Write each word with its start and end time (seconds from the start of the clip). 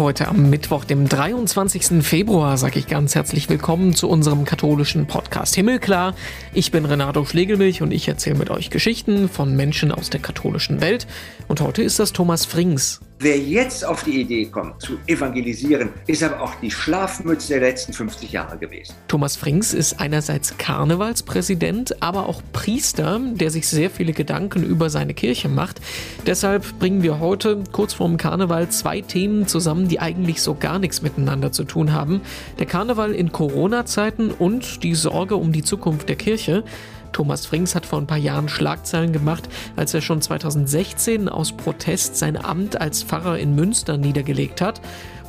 Heute 0.00 0.28
am 0.28 0.48
Mittwoch, 0.48 0.86
dem 0.86 1.10
23. 1.10 2.02
Februar, 2.02 2.56
sage 2.56 2.78
ich 2.78 2.86
ganz 2.86 3.14
herzlich 3.14 3.50
willkommen 3.50 3.94
zu 3.94 4.08
unserem 4.08 4.46
katholischen 4.46 5.06
Podcast 5.06 5.54
Himmelklar. 5.54 6.14
Ich 6.54 6.70
bin 6.70 6.86
Renato 6.86 7.22
Schlegelmilch 7.26 7.82
und 7.82 7.92
ich 7.92 8.08
erzähle 8.08 8.36
mit 8.36 8.48
euch 8.48 8.70
Geschichten 8.70 9.28
von 9.28 9.54
Menschen 9.54 9.92
aus 9.92 10.08
der 10.08 10.20
katholischen 10.20 10.80
Welt. 10.80 11.06
Und 11.48 11.60
heute 11.60 11.82
ist 11.82 11.98
das 11.98 12.14
Thomas 12.14 12.46
Frings. 12.46 13.02
Wer 13.22 13.38
jetzt 13.38 13.84
auf 13.84 14.02
die 14.04 14.22
Idee 14.22 14.46
kommt, 14.46 14.80
zu 14.80 14.94
evangelisieren, 15.06 15.90
ist 16.06 16.22
aber 16.22 16.40
auch 16.40 16.54
die 16.54 16.70
Schlafmütze 16.70 17.48
der 17.48 17.60
letzten 17.60 17.92
50 17.92 18.32
Jahre 18.32 18.56
gewesen. 18.56 18.94
Thomas 19.08 19.36
Frings 19.36 19.74
ist 19.74 20.00
einerseits 20.00 20.56
Karnevalspräsident, 20.56 22.02
aber 22.02 22.26
auch 22.26 22.40
Priester, 22.54 23.20
der 23.34 23.50
sich 23.50 23.68
sehr 23.68 23.90
viele 23.90 24.14
Gedanken 24.14 24.62
über 24.62 24.88
seine 24.88 25.12
Kirche 25.12 25.50
macht. 25.50 25.82
Deshalb 26.24 26.78
bringen 26.78 27.02
wir 27.02 27.20
heute 27.20 27.62
kurz 27.72 27.92
vorm 27.92 28.16
Karneval 28.16 28.70
zwei 28.70 29.02
Themen 29.02 29.46
zusammen, 29.46 29.88
die 29.88 30.00
eigentlich 30.00 30.40
so 30.40 30.54
gar 30.54 30.78
nichts 30.78 31.02
miteinander 31.02 31.52
zu 31.52 31.64
tun 31.64 31.92
haben. 31.92 32.22
Der 32.58 32.64
Karneval 32.64 33.12
in 33.12 33.32
Corona-Zeiten 33.32 34.30
und 34.30 34.82
die 34.82 34.94
Sorge 34.94 35.36
um 35.36 35.52
die 35.52 35.62
Zukunft 35.62 36.08
der 36.08 36.16
Kirche. 36.16 36.64
Thomas 37.12 37.46
Frings 37.46 37.74
hat 37.74 37.86
vor 37.86 38.00
ein 38.00 38.06
paar 38.06 38.18
Jahren 38.18 38.48
Schlagzeilen 38.48 39.12
gemacht, 39.12 39.48
als 39.76 39.94
er 39.94 40.00
schon 40.00 40.22
2016 40.22 41.28
aus 41.28 41.52
Protest 41.52 42.16
sein 42.16 42.42
Amt 42.42 42.80
als 42.80 43.02
Pfarrer 43.02 43.38
in 43.38 43.54
Münster 43.54 43.96
niedergelegt 43.96 44.60
hat. 44.60 44.80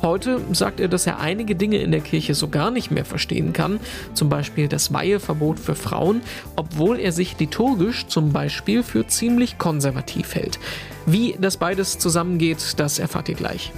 Heute 0.02 0.40
sagt 0.52 0.80
er, 0.80 0.88
dass 0.88 1.06
er 1.06 1.20
einige 1.20 1.54
Dinge 1.54 1.76
in 1.76 1.92
der 1.92 2.00
Kirche 2.00 2.34
so 2.34 2.48
gar 2.48 2.72
nicht 2.72 2.90
mehr 2.90 3.04
verstehen 3.04 3.52
kann, 3.52 3.78
zum 4.14 4.28
Beispiel 4.28 4.66
das 4.66 4.92
Weiheverbot 4.92 5.60
für 5.60 5.76
Frauen, 5.76 6.22
obwohl 6.56 6.98
er 6.98 7.12
sich 7.12 7.38
liturgisch 7.38 8.08
zum 8.08 8.32
Beispiel 8.32 8.82
für 8.82 9.06
ziemlich 9.06 9.58
konservativ 9.58 10.34
hält. 10.34 10.58
Wie 11.06 11.36
das 11.40 11.56
beides 11.56 11.98
zusammengeht, 11.98 12.74
das 12.78 12.98
erfahrt 12.98 13.28
ihr 13.28 13.36
gleich. 13.36 13.72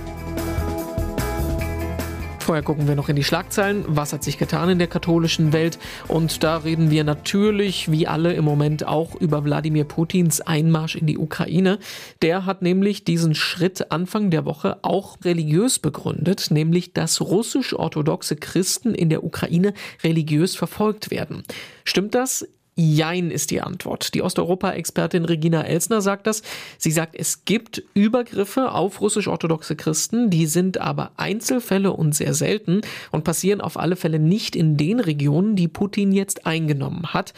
Vorher 2.45 2.63
gucken 2.63 2.87
wir 2.87 2.95
noch 2.95 3.09
in 3.09 3.17
die 3.17 3.25
Schlagzeilen. 3.25 3.87
Was 3.89 4.13
hat 4.13 4.23
sich 4.23 4.37
getan 4.37 4.69
in 4.69 4.79
der 4.79 4.87
katholischen 4.87 5.55
Welt? 5.55 5.79
Und 6.09 6.45
da 6.45 6.59
reden 6.59 6.91
wir 6.91 7.03
natürlich, 7.03 7.91
wie 7.91 8.07
alle 8.07 8.35
im 8.35 8.45
Moment, 8.45 8.87
auch 8.87 9.15
über 9.15 9.45
Wladimir 9.45 9.85
Putins 9.85 10.43
Einmarsch 10.43 10.95
in 10.95 11.07
die 11.07 11.17
Ukraine. 11.17 11.79
Der 12.21 12.45
hat 12.45 12.61
nämlich 12.61 13.03
diesen 13.03 13.35
Schritt 13.35 13.91
Anfang 13.91 14.29
der 14.29 14.45
Woche 14.45 14.77
auch 14.83 15.17
religiös 15.25 15.79
begründet, 15.79 16.51
nämlich 16.51 16.93
dass 16.93 17.23
russisch-orthodoxe 17.23 18.37
Christen 18.37 18.95
in 18.95 19.09
der 19.09 19.25
Ukraine 19.25 19.73
religiös 20.03 20.55
verfolgt 20.55 21.11
werden. 21.11 21.45
Stimmt 21.83 22.15
das? 22.15 22.47
Jein 22.77 23.31
ist 23.31 23.53
die 23.53 23.61
Antwort. 23.61 24.15
Die 24.15 24.23
Osteuropa-Expertin 24.23 25.25
Regina 25.25 25.63
Elsner 25.63 26.01
sagt 26.01 26.27
das. 26.27 26.43
Sie 26.77 26.91
sagt, 26.91 27.15
es 27.17 27.45
gibt 27.45 27.85
Übergriffe 27.95 28.73
auf 28.73 29.01
russisch-orthodoxe 29.01 29.77
Christen, 29.77 30.29
die 30.29 30.47
sind 30.47 30.79
aber 30.79 31.13
Einzelfälle 31.17 31.93
und 31.93 32.17
sehr 32.17 32.35
selten 32.35 32.81
und 33.13 33.23
passieren 33.23 33.61
auf 33.61 33.79
alle 33.79 33.95
Fälle 33.95 34.19
nicht 34.19 34.57
in 34.57 34.77
den 34.77 34.99
Regionen, 34.99 35.55
die 35.55 35.69
Putin 35.69 36.11
jetzt 36.11 36.47
eingenommen 36.47 37.15
hat. 37.15 37.33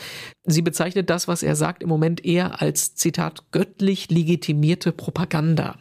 Sie 0.44 0.62
bezeichnet 0.62 1.10
das, 1.10 1.28
was 1.28 1.42
er 1.42 1.54
sagt, 1.54 1.82
im 1.82 1.90
Moment 1.90 2.24
eher 2.24 2.62
als 2.62 2.94
Zitat 2.94 3.44
göttlich 3.52 4.10
legitimierte 4.10 4.92
Propaganda. 4.92 5.76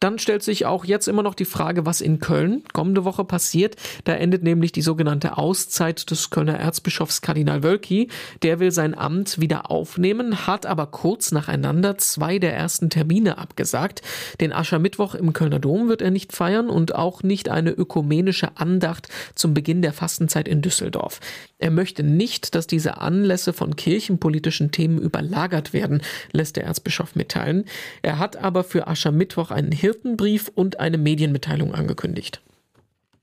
Dann 0.00 0.18
stellt 0.18 0.42
sich 0.42 0.64
auch 0.64 0.86
jetzt 0.86 1.08
immer 1.08 1.22
noch 1.22 1.34
die 1.34 1.44
Frage, 1.44 1.84
was 1.84 2.00
in 2.00 2.20
Köln 2.20 2.62
kommende 2.72 3.04
Woche 3.04 3.22
passiert. 3.22 3.76
Da 4.04 4.14
endet 4.14 4.42
nämlich 4.42 4.72
die 4.72 4.80
sogenannte 4.80 5.36
Auszeit 5.36 6.10
des 6.10 6.30
Kölner 6.30 6.58
Erzbischofs 6.58 7.20
Kardinal 7.20 7.62
Wölki. 7.62 8.08
Der 8.42 8.60
will 8.60 8.72
sein 8.72 8.96
Amt 8.96 9.40
wieder 9.40 9.70
aufnehmen, 9.70 10.46
hat 10.46 10.64
aber 10.64 10.86
kurz 10.86 11.32
nacheinander 11.32 11.98
zwei 11.98 12.38
der 12.38 12.56
ersten 12.56 12.88
Termine 12.88 13.36
abgesagt. 13.36 14.00
Den 14.40 14.54
Aschermittwoch 14.54 15.14
im 15.14 15.34
Kölner 15.34 15.58
Dom 15.58 15.88
wird 15.88 16.00
er 16.00 16.10
nicht 16.10 16.32
feiern 16.32 16.70
und 16.70 16.94
auch 16.94 17.22
nicht 17.22 17.50
eine 17.50 17.70
ökumenische 17.70 18.56
Andacht 18.56 19.08
zum 19.34 19.52
Beginn 19.52 19.82
der 19.82 19.92
Fastenzeit 19.92 20.48
in 20.48 20.62
Düsseldorf. 20.62 21.20
Er 21.58 21.70
möchte 21.70 22.02
nicht, 22.02 22.54
dass 22.54 22.66
diese 22.66 22.96
Anlässe 22.98 23.52
von 23.52 23.76
kirchenpolitischen 23.76 24.70
Themen 24.70 24.98
überlagert 24.98 25.74
werden, 25.74 26.02
lässt 26.32 26.56
der 26.56 26.64
Erzbischof 26.64 27.14
mitteilen. 27.14 27.66
Er 28.00 28.18
hat 28.18 28.38
aber 28.38 28.64
für 28.64 28.88
Aschermittwoch 28.88 29.50
einen 29.50 29.72
Hirtenbrief 29.90 30.52
und 30.54 30.78
eine 30.78 30.98
Medienmitteilung 30.98 31.74
angekündigt. 31.74 32.40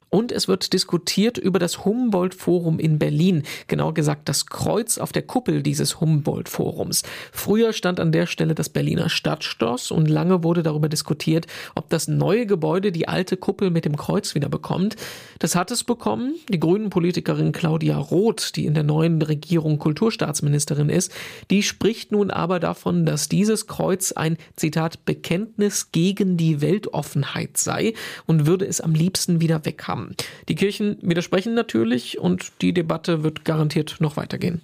Und 0.10 0.32
es 0.32 0.48
wird 0.48 0.72
diskutiert 0.72 1.38
über 1.38 1.60
das 1.60 1.84
Humboldt-Forum 1.84 2.80
in 2.80 2.98
Berlin, 2.98 3.44
genau 3.68 3.92
gesagt 3.92 4.30
das 4.30 4.46
Kreuz 4.46 4.98
auf 4.98 5.12
der 5.12 5.24
Kuppel 5.24 5.62
dieses 5.62 6.00
Humboldt-Forums. 6.00 7.04
Früher 7.34 7.74
stand 7.74 8.00
an 8.00 8.14
der 8.14 8.26
Stelle 8.26 8.56
das 8.56 8.70
Berliner 8.70 9.10
Stadtstoss 9.10 9.92
und 9.92 10.08
lange 10.08 10.44
wurde 10.44 10.64
darüber 10.64 10.88
diskutiert, 10.88 11.48
ob 11.76 11.90
das 11.90 12.08
neue 12.08 12.46
Gebäude 12.46 12.94
die 12.94 13.10
alte 13.10 13.36
Kuppel 13.36 13.70
mit 13.70 13.84
dem 13.84 13.98
Kreuz 13.98 14.34
wieder 14.34 14.48
bekommt. 14.48 14.96
Das 15.40 15.56
hat 15.56 15.72
es 15.72 15.84
bekommen. 15.84 16.36
Die 16.50 16.60
Grünen-Politikerin 16.60 17.52
Claudia 17.52 17.98
Roth, 17.98 18.56
die 18.56 18.66
in 18.66 18.76
der 18.76 18.84
neuen 18.84 19.22
Regierung 19.22 19.78
Kulturstaatsministerin 19.78 20.90
ist, 20.90 21.12
die 21.52 21.64
spricht 21.64 22.14
nun 22.14 22.32
aber 22.32 22.62
davon, 22.62 23.06
dass 23.06 23.28
dieses 23.28 23.68
Kreuz 23.68 24.14
ein, 24.14 24.38
Zitat, 24.56 25.04
Bekenntnis 25.04 25.92
gegen 25.92 26.38
die 26.38 26.62
Weltoffenheit 26.62 27.58
sei 27.58 27.94
und 28.26 28.46
würde 28.46 28.66
es 28.66 28.80
am 28.80 28.94
liebsten 28.94 29.42
wieder 29.42 29.66
weghaben 29.66 29.97
haben. 29.98 30.16
Die 30.48 30.56
Kirchen 30.56 30.98
widersprechen 31.02 31.54
natürlich 31.54 32.20
und 32.20 32.52
die 32.62 32.74
Debatte 32.74 33.24
wird 33.24 33.46
garantiert 33.46 33.98
noch 34.00 34.18
weitergehen. 34.18 34.62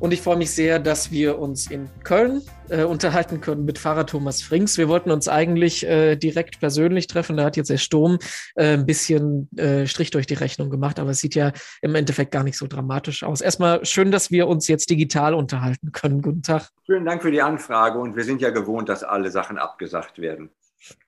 Und 0.00 0.12
ich 0.12 0.20
freue 0.20 0.36
mich 0.36 0.50
sehr, 0.50 0.80
dass 0.80 1.12
wir 1.12 1.38
uns 1.38 1.70
in 1.70 1.88
Köln 2.02 2.42
äh, 2.68 2.84
unterhalten 2.84 3.40
können 3.40 3.64
mit 3.64 3.78
Pfarrer 3.78 4.04
Thomas 4.04 4.42
Frings. 4.42 4.76
Wir 4.76 4.86
wollten 4.86 5.10
uns 5.10 5.28
eigentlich 5.28 5.86
äh, 5.86 6.16
direkt 6.16 6.60
persönlich 6.60 7.06
treffen. 7.06 7.38
Da 7.38 7.44
hat 7.44 7.56
jetzt 7.56 7.70
der 7.70 7.78
Sturm 7.78 8.18
äh, 8.54 8.74
ein 8.74 8.84
bisschen 8.84 9.48
äh, 9.56 9.86
Strich 9.86 10.10
durch 10.10 10.26
die 10.26 10.34
Rechnung 10.34 10.68
gemacht, 10.68 10.98
aber 10.98 11.08
es 11.08 11.20
sieht 11.20 11.34
ja 11.34 11.52
im 11.80 11.94
Endeffekt 11.94 12.32
gar 12.32 12.44
nicht 12.44 12.58
so 12.58 12.66
dramatisch 12.66 13.22
aus. 13.22 13.40
Erstmal 13.40 13.82
schön, 13.86 14.10
dass 14.10 14.30
wir 14.30 14.46
uns 14.46 14.68
jetzt 14.68 14.90
digital 14.90 15.32
unterhalten 15.32 15.92
können. 15.92 16.20
Guten 16.20 16.42
Tag. 16.42 16.68
Vielen 16.84 17.06
Dank 17.06 17.22
für 17.22 17.30
die 17.30 17.40
Anfrage 17.40 17.98
und 17.98 18.14
wir 18.14 18.24
sind 18.24 18.42
ja 18.42 18.50
gewohnt, 18.50 18.90
dass 18.90 19.04
alle 19.04 19.30
Sachen 19.30 19.56
abgesagt 19.56 20.18
werden 20.18 20.50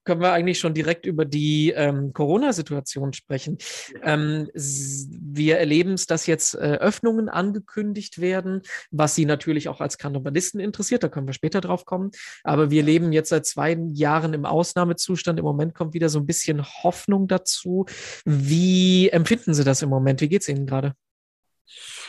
können 0.04 0.20
wir 0.20 0.32
eigentlich 0.32 0.58
schon 0.58 0.74
direkt 0.74 1.04
über 1.04 1.24
die 1.24 1.70
ähm, 1.70 2.12
Corona-Situation 2.12 3.12
sprechen. 3.12 3.58
Ähm, 4.02 4.48
wir 4.54 5.58
erleben 5.58 5.94
es, 5.94 6.06
dass 6.06 6.26
jetzt 6.26 6.54
äh, 6.54 6.58
Öffnungen 6.58 7.28
angekündigt 7.28 8.20
werden, 8.20 8.62
was 8.90 9.14
Sie 9.14 9.26
natürlich 9.26 9.68
auch 9.68 9.80
als 9.80 9.98
Karnevalisten 9.98 10.60
interessiert, 10.60 11.02
da 11.02 11.08
können 11.08 11.26
wir 11.26 11.34
später 11.34 11.60
drauf 11.60 11.84
kommen. 11.84 12.10
Aber 12.44 12.70
wir 12.70 12.82
leben 12.82 13.12
jetzt 13.12 13.30
seit 13.30 13.46
zwei 13.46 13.76
Jahren 13.92 14.32
im 14.32 14.44
Ausnahmezustand. 14.44 15.38
Im 15.38 15.44
Moment 15.44 15.74
kommt 15.74 15.94
wieder 15.94 16.08
so 16.08 16.20
ein 16.20 16.26
bisschen 16.26 16.64
Hoffnung 16.64 17.26
dazu. 17.28 17.86
Wie 18.24 19.08
empfinden 19.08 19.54
Sie 19.54 19.64
das 19.64 19.82
im 19.82 19.88
Moment? 19.88 20.20
Wie 20.20 20.28
geht 20.28 20.42
es 20.42 20.48
Ihnen 20.48 20.66
gerade? 20.66 20.94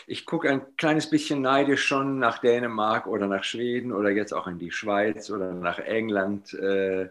Ich 0.06 0.26
gucke 0.26 0.50
ein 0.50 0.62
kleines 0.78 1.10
bisschen 1.10 1.42
neidisch 1.42 1.84
schon 1.84 2.20
nach 2.20 2.38
Dänemark 2.38 3.08
oder 3.08 3.28
nach 3.28 3.44
Schweden 3.44 3.92
oder 3.92 4.10
jetzt 4.10 4.34
auch 4.34 4.48
in 4.48 4.58
die 4.58 4.72
Schweiz 4.72 5.30
oder 5.30 5.54
nach 5.54 5.80
England. 5.80 6.54
Äh, 6.54 7.10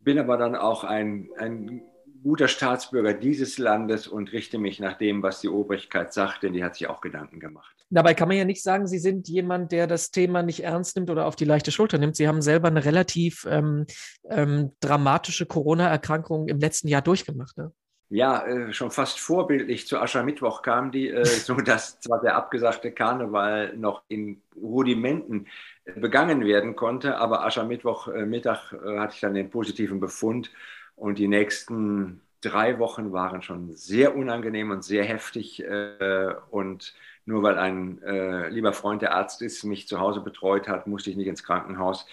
bin 0.00 0.18
aber 0.18 0.36
dann 0.36 0.54
auch 0.54 0.84
ein, 0.84 1.28
ein 1.38 1.82
guter 2.22 2.48
Staatsbürger 2.48 3.14
dieses 3.14 3.58
Landes 3.58 4.06
und 4.06 4.32
richte 4.32 4.58
mich 4.58 4.80
nach 4.80 4.98
dem, 4.98 5.22
was 5.22 5.40
die 5.40 5.48
Obrigkeit 5.48 6.12
sagt, 6.12 6.42
denn 6.42 6.52
die 6.52 6.64
hat 6.64 6.76
sich 6.76 6.88
auch 6.88 7.00
Gedanken 7.00 7.40
gemacht. 7.40 7.74
Dabei 7.90 8.12
kann 8.12 8.28
man 8.28 8.36
ja 8.36 8.44
nicht 8.44 8.62
sagen, 8.62 8.86
Sie 8.86 8.98
sind 8.98 9.28
jemand, 9.28 9.72
der 9.72 9.86
das 9.86 10.10
Thema 10.10 10.42
nicht 10.42 10.62
ernst 10.62 10.96
nimmt 10.96 11.08
oder 11.08 11.26
auf 11.26 11.36
die 11.36 11.46
leichte 11.46 11.72
Schulter 11.72 11.98
nimmt. 11.98 12.16
Sie 12.16 12.28
haben 12.28 12.42
selber 12.42 12.68
eine 12.68 12.84
relativ 12.84 13.46
ähm, 13.48 13.86
ähm, 14.28 14.72
dramatische 14.80 15.46
Corona-Erkrankung 15.46 16.48
im 16.48 16.58
letzten 16.58 16.88
Jahr 16.88 17.00
durchgemacht. 17.00 17.56
Ne? 17.56 17.72
Ja, 18.10 18.46
äh, 18.46 18.72
schon 18.72 18.90
fast 18.90 19.20
vorbildlich 19.20 19.86
zu 19.86 19.98
Aschermittwoch 19.98 20.62
kam 20.62 20.90
die, 20.90 21.08
äh, 21.08 21.24
so 21.24 21.54
dass 21.54 22.00
zwar 22.00 22.20
der 22.20 22.36
abgesagte 22.36 22.92
Karneval 22.92 23.76
noch 23.76 24.02
in 24.08 24.42
Rudimenten 24.56 25.48
begangen 25.96 26.44
werden 26.44 26.76
konnte. 26.76 27.18
Aber 27.18 27.44
Aschermittwochmittag 27.44 28.72
äh, 28.72 28.76
äh, 28.76 28.98
hatte 28.98 29.14
ich 29.14 29.20
dann 29.20 29.34
den 29.34 29.50
positiven 29.50 30.00
Befund 30.00 30.50
und 30.96 31.18
die 31.18 31.28
nächsten 31.28 32.22
drei 32.40 32.78
Wochen 32.78 33.12
waren 33.12 33.42
schon 33.42 33.74
sehr 33.74 34.16
unangenehm 34.16 34.70
und 34.70 34.84
sehr 34.84 35.04
heftig. 35.04 35.62
Äh, 35.62 36.34
und 36.50 36.94
nur 37.24 37.42
weil 37.42 37.58
ein 37.58 38.02
äh, 38.02 38.48
lieber 38.48 38.72
Freund, 38.72 39.02
der 39.02 39.14
Arzt 39.14 39.42
ist, 39.42 39.64
mich 39.64 39.86
zu 39.88 40.00
Hause 40.00 40.20
betreut 40.20 40.68
hat, 40.68 40.86
musste 40.86 41.10
ich 41.10 41.16
nicht 41.16 41.26
ins 41.28 41.44
Krankenhaus. 41.44 42.06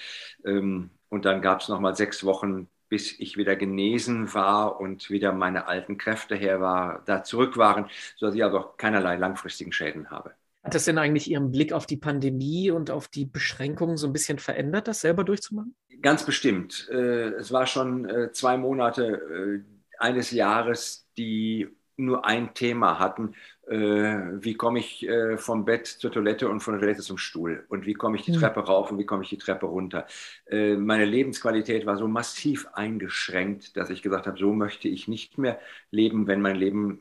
Ähm, 0.45 0.89
und 1.09 1.25
dann 1.25 1.41
gab 1.41 1.61
es 1.61 1.69
nochmal 1.69 1.95
sechs 1.95 2.23
Wochen, 2.25 2.67
bis 2.89 3.19
ich 3.19 3.37
wieder 3.37 3.55
genesen 3.55 4.33
war 4.33 4.79
und 4.79 5.09
wieder 5.09 5.31
meine 5.33 5.67
alten 5.67 5.97
Kräfte 5.97 6.35
her 6.35 6.61
war, 6.61 7.01
da 7.05 7.23
zurück 7.23 7.57
waren, 7.57 7.89
sodass 8.17 8.35
ich 8.35 8.43
also 8.43 8.61
keinerlei 8.77 9.15
langfristigen 9.15 9.71
Schäden 9.71 10.11
habe. 10.11 10.35
Hat 10.65 10.73
das 10.73 10.85
denn 10.85 10.97
eigentlich 10.97 11.29
Ihren 11.29 11.51
Blick 11.51 11.73
auf 11.73 11.85
die 11.85 11.95
Pandemie 11.95 12.71
und 12.71 12.89
auf 12.89 13.07
die 13.07 13.25
Beschränkungen 13.25 13.97
so 13.97 14.07
ein 14.07 14.13
bisschen 14.13 14.39
verändert, 14.39 14.87
das 14.87 15.01
selber 15.01 15.23
durchzumachen? 15.23 15.75
Ganz 16.01 16.25
bestimmt. 16.25 16.89
Äh, 16.91 17.33
es 17.35 17.51
war 17.51 17.67
schon 17.67 18.09
äh, 18.09 18.31
zwei 18.31 18.57
Monate 18.57 19.63
äh, 19.63 19.99
eines 19.99 20.31
Jahres, 20.31 21.07
die 21.17 21.67
nur 21.97 22.25
ein 22.25 22.53
Thema 22.53 22.99
hatten, 22.99 23.35
wie 23.67 24.55
komme 24.55 24.79
ich 24.79 25.07
vom 25.37 25.63
Bett 25.63 25.87
zur 25.87 26.11
Toilette 26.11 26.49
und 26.49 26.59
von 26.59 26.73
der 26.73 26.81
Toilette 26.81 27.01
zum 27.01 27.17
Stuhl 27.17 27.65
und 27.69 27.85
wie 27.85 27.93
komme 27.93 28.17
ich 28.17 28.23
die 28.23 28.33
mhm. 28.33 28.41
Treppe 28.41 28.59
rauf 28.59 28.91
und 28.91 28.99
wie 28.99 29.05
komme 29.05 29.23
ich 29.23 29.29
die 29.29 29.37
Treppe 29.37 29.65
runter. 29.65 30.05
Meine 30.51 31.05
Lebensqualität 31.05 31.85
war 31.85 31.95
so 31.95 32.09
massiv 32.09 32.67
eingeschränkt, 32.73 33.77
dass 33.77 33.89
ich 33.89 34.01
gesagt 34.01 34.27
habe, 34.27 34.37
so 34.37 34.51
möchte 34.51 34.89
ich 34.89 35.07
nicht 35.07 35.37
mehr 35.37 35.57
leben, 35.89 36.27
wenn 36.27 36.41
mein 36.41 36.57
Leben 36.57 36.99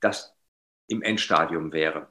das 0.00 0.36
im 0.88 1.02
Endstadium 1.02 1.72
wäre. 1.72 2.08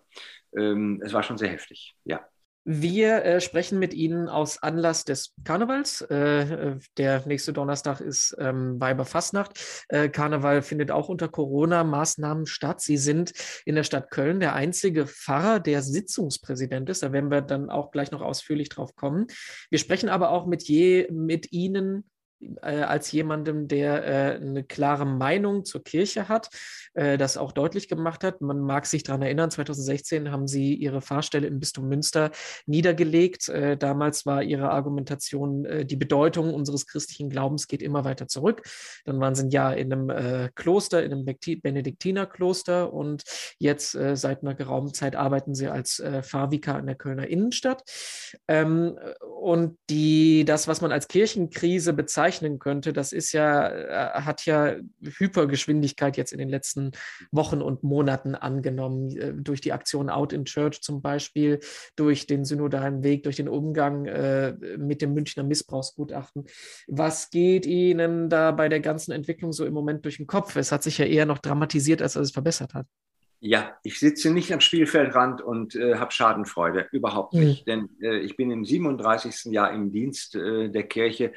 Ähm, 0.58 1.02
es 1.04 1.14
war 1.14 1.24
schon 1.24 1.38
sehr 1.38 1.50
heftig, 1.50 1.96
ja. 2.04 2.26
Wir 2.68 3.24
äh, 3.24 3.42
sprechen 3.42 3.78
mit 3.78 3.94
Ihnen 3.94 4.28
aus 4.28 4.64
Anlass 4.64 5.06
des 5.06 5.36
Karnevals. 5.44 6.02
Äh, 6.10 6.16
äh, 6.16 6.80
der 6.98 7.24
nächste 7.28 7.54
Donnerstag 7.54 8.02
ist 8.02 8.36
ähm, 8.40 8.82
Weiberfastnacht. 8.82 9.86
Äh, 9.88 10.10
Karneval 10.10 10.64
findet 10.64 10.90
auch 10.90 11.08
unter 11.08 11.28
Corona-Maßnahmen 11.28 12.48
statt. 12.48 12.82
Sie 12.82 12.98
sind 12.98 13.34
in 13.66 13.76
der 13.76 13.84
Stadt 13.84 14.10
Köln 14.10 14.40
der 14.40 14.56
einzige 14.56 15.06
Pfarrer, 15.06 15.60
der 15.60 15.84
Sitzungspräsident 15.84 16.90
ist. 16.90 17.04
Da 17.04 17.14
werden 17.14 17.30
wir 17.30 17.42
dann 17.42 17.70
auch 17.70 17.92
gleich 17.92 18.10
noch 18.10 18.24
ausführlich 18.24 18.70
drauf 18.70 18.96
kommen. 18.96 19.28
Wir 19.70 19.78
sprechen 19.78 20.10
aber 20.10 20.32
auch 20.32 20.48
mit, 20.48 20.64
je, 20.64 21.08
mit 21.12 21.52
Ihnen 21.52 22.10
äh, 22.62 22.82
als 22.82 23.12
jemandem, 23.12 23.68
der 23.68 24.06
äh, 24.06 24.36
eine 24.36 24.64
klare 24.64 25.06
Meinung 25.06 25.66
zur 25.66 25.84
Kirche 25.84 26.28
hat, 26.28 26.50
äh, 26.94 27.18
das 27.18 27.38
auch 27.38 27.52
deutlich 27.52 27.88
gemacht 27.88 28.24
hat. 28.24 28.42
Man 28.42 28.60
mag 28.60 28.86
sich 28.86 29.04
daran 29.04 29.22
erinnern, 29.22 29.52
2016 29.52 30.32
haben 30.32 30.48
sie 30.48 30.74
ihre 30.74 31.02
Fahrstelle 31.02 31.48
im 31.48 31.60
Bistum 31.60 31.88
Münster 31.88 32.32
niedergelegt. 32.66 33.50
Äh, 33.50 33.78
damals 33.78 34.26
war 34.26 34.44
ihre 34.44 34.70
Argumentation, 34.70 35.66
äh, 35.66 35.86
die 35.86 35.96
Bedeutung 35.96 36.54
unseres 36.54 36.88
christlichen 36.88 37.30
Glaubens 37.30 37.68
geht 37.68 37.82
immer 37.82 38.04
weiter 38.06 38.28
zurück. 38.28 38.64
Dann 39.06 39.20
waren 39.20 39.36
sie 39.36 39.44
ein 39.44 39.50
Jahr 39.50 39.78
in 39.78 39.92
einem 39.92 40.10
äh, 40.10 40.50
Kloster, 40.56 41.04
in 41.04 41.12
einem 41.12 41.26
Benediktinerkloster 41.26 42.94
und 42.94 43.24
jetzt 43.60 43.92
seit 43.92 44.42
einer 44.42 44.56
geraumen 44.56 44.94
Zeit 44.94 45.16
arbeiten 45.16 45.56
sie 45.56 45.68
als 45.68 46.02
Fahrvikar 46.22 46.80
in 46.80 46.86
der 46.86 46.96
Kölner 46.96 47.28
Innenstadt. 47.28 47.84
Ähm, 48.48 48.98
und 49.42 49.78
die, 49.90 50.46
das, 50.46 50.68
was 50.68 50.82
man 50.82 50.92
als 50.92 51.08
Kirchenkrise 51.08 51.94
bezeichnet, 51.94 52.25
bezeichnen 52.26 52.60
könnte, 52.60 52.92
das 52.92 53.12
ist 53.12 53.34
ja, 53.34 53.70
äh, 53.70 54.22
hat 54.22 54.46
ja 54.46 54.76
Hypergeschwindigkeit 55.02 56.18
jetzt 56.18 56.34
in 56.34 56.40
den 56.40 56.50
letzten 56.50 56.92
Wochen 57.32 57.62
und 57.62 57.84
Monaten 57.84 58.34
angenommen, 58.34 59.16
äh, 59.16 59.34
durch 59.34 59.62
die 59.62 59.74
Aktion 59.74 60.10
Out 60.10 60.34
in 60.34 60.46
Church 60.46 60.82
zum 60.82 61.02
Beispiel, 61.02 61.60
durch 61.96 62.26
den 62.26 62.46
synodalen 62.46 63.04
Weg, 63.04 63.24
durch 63.24 63.36
den 63.36 63.48
Umgang 63.48 64.06
äh, 64.06 64.54
mit 64.78 65.02
dem 65.02 65.14
Münchner 65.14 65.44
Missbrauchsgutachten. 65.44 66.46
Was 66.88 67.30
geht 67.30 67.66
Ihnen 67.66 68.30
da 68.30 68.52
bei 68.52 68.70
der 68.70 68.80
ganzen 68.80 69.12
Entwicklung 69.12 69.54
so 69.54 69.66
im 69.66 69.74
Moment 69.74 70.04
durch 70.06 70.18
den 70.18 70.28
Kopf? 70.28 70.56
Es 70.56 70.72
hat 70.72 70.82
sich 70.84 70.98
ja 70.98 71.06
eher 71.06 71.26
noch 71.26 71.40
dramatisiert, 71.40 72.02
als 72.02 72.16
es 72.16 72.32
verbessert 72.32 72.74
hat. 72.74 72.88
Ja, 73.48 73.78
ich 73.84 74.00
sitze 74.00 74.32
nicht 74.32 74.52
am 74.54 74.60
Spielfeldrand 74.60 75.40
und 75.40 75.76
äh, 75.76 75.96
habe 75.96 76.12
Schadenfreude, 76.12 76.88
überhaupt 76.92 77.34
nicht. 77.34 77.68
Mhm. 77.68 77.70
Denn 77.70 77.90
äh, 78.02 78.18
ich 78.20 78.38
bin 78.38 78.50
im 78.50 78.66
37. 78.66 79.52
Jahr 79.54 79.72
im 79.72 79.92
Dienst 79.92 80.36
äh, 80.36 80.70
der 80.70 80.84
Kirche 80.84 81.34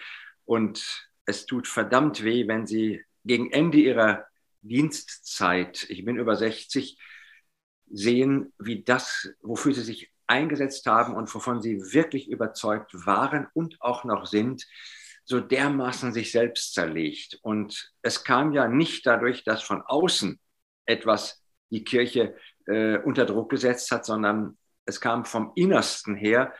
und 0.49 1.07
es 1.27 1.45
tut 1.45 1.69
verdammt 1.69 2.25
weh, 2.25 2.49
wenn 2.49 2.67
sie 2.67 3.05
gegen 3.23 3.53
Ende 3.53 3.77
ihrer 3.77 4.25
Dienstzeit, 4.63 5.85
ich 5.91 6.07
bin 6.07 6.17
über 6.17 6.37
60, 6.37 6.99
sehen, 7.91 8.55
wie 8.59 8.83
das, 8.83 9.29
wofür 9.43 9.75
sie 9.75 9.83
sich 9.83 10.11
eingesetzt 10.27 10.87
haben 10.87 11.15
und 11.15 11.33
wovon 11.35 11.61
sie 11.61 11.93
wirklich 11.93 12.29
überzeugt 12.31 12.95
waren 13.07 13.47
und 13.53 13.77
auch 13.81 14.05
noch 14.05 14.25
sind, 14.25 14.67
so 15.27 15.39
dermaßen 15.39 16.15
sich 16.15 16.33
selbst 16.33 16.73
zerlegt. 16.73 17.39
Und 17.43 17.93
es 18.01 18.25
kam 18.25 18.55
ja 18.55 18.69
nicht 18.69 19.07
dadurch, 19.07 19.45
dass 19.45 19.63
von 19.63 19.83
außen 19.83 20.41
etwas 20.87 21.45
die 21.69 21.85
Kirche 21.85 22.35
äh, 22.67 22.97
unter 22.97 23.27
Druck 23.27 23.51
gesetzt 23.51 23.91
hat, 23.91 24.07
sondern 24.07 24.57
es 24.87 24.99
kam 24.99 25.27
vom 25.27 25.53
Innersten 25.57 26.17
her 26.17 26.55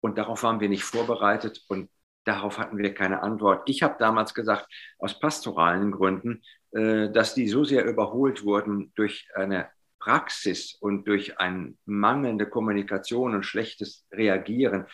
und 0.00 0.18
darauf 0.18 0.42
waren 0.42 0.58
wir 0.58 0.68
nicht 0.68 0.82
vorbereitet 0.82 1.62
und 1.68 1.88
Darauf 2.30 2.58
hatten 2.58 2.78
wir 2.78 2.94
keine 2.94 3.24
Antwort. 3.24 3.68
Ich 3.68 3.82
habe 3.82 3.96
damals 3.98 4.34
gesagt, 4.34 4.72
aus 5.00 5.18
pastoralen 5.18 5.90
Gründen, 5.90 6.42
äh, 6.70 7.10
dass 7.10 7.34
die 7.34 7.48
so 7.48 7.64
sehr 7.64 7.84
überholt 7.84 8.44
wurden 8.44 8.92
durch 8.94 9.28
eine 9.34 9.68
Praxis 9.98 10.74
und 10.74 11.08
durch 11.08 11.40
eine 11.40 11.74
mangelnde 11.86 12.48
Kommunikation 12.48 13.34
und 13.34 13.42
schlechtes 13.42 14.06
Reagieren. 14.12 14.86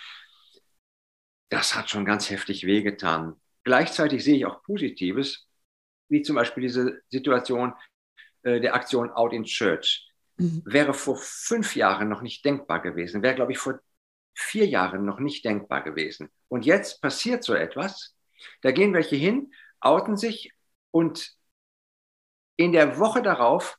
Das 1.50 1.76
hat 1.76 1.90
schon 1.90 2.06
ganz 2.06 2.30
heftig 2.30 2.64
wehgetan. 2.64 3.34
Gleichzeitig 3.64 4.24
sehe 4.24 4.38
ich 4.38 4.46
auch 4.46 4.62
Positives, 4.62 5.46
wie 6.08 6.22
zum 6.22 6.36
Beispiel 6.36 6.62
diese 6.62 7.02
Situation 7.10 7.74
äh, 8.44 8.62
der 8.62 8.74
Aktion 8.74 9.10
Out 9.10 9.34
in 9.34 9.44
Church. 9.44 10.10
Mhm. 10.38 10.62
Wäre 10.64 10.94
vor 10.94 11.18
fünf 11.18 11.76
Jahren 11.76 12.08
noch 12.08 12.22
nicht 12.22 12.46
denkbar 12.46 12.80
gewesen. 12.80 13.22
Wäre, 13.22 13.34
glaube 13.34 13.52
ich, 13.52 13.58
vor 13.58 13.78
vier 14.34 14.66
Jahren 14.66 15.04
noch 15.04 15.20
nicht 15.20 15.44
denkbar 15.44 15.82
gewesen. 15.82 16.30
Und 16.48 16.66
jetzt 16.66 17.00
passiert 17.00 17.44
so 17.44 17.54
etwas. 17.54 18.14
Da 18.62 18.70
gehen 18.70 18.94
welche 18.94 19.16
hin, 19.16 19.52
outen 19.80 20.16
sich 20.16 20.52
und 20.90 21.32
in 22.56 22.72
der 22.72 22.98
Woche 22.98 23.22
darauf 23.22 23.78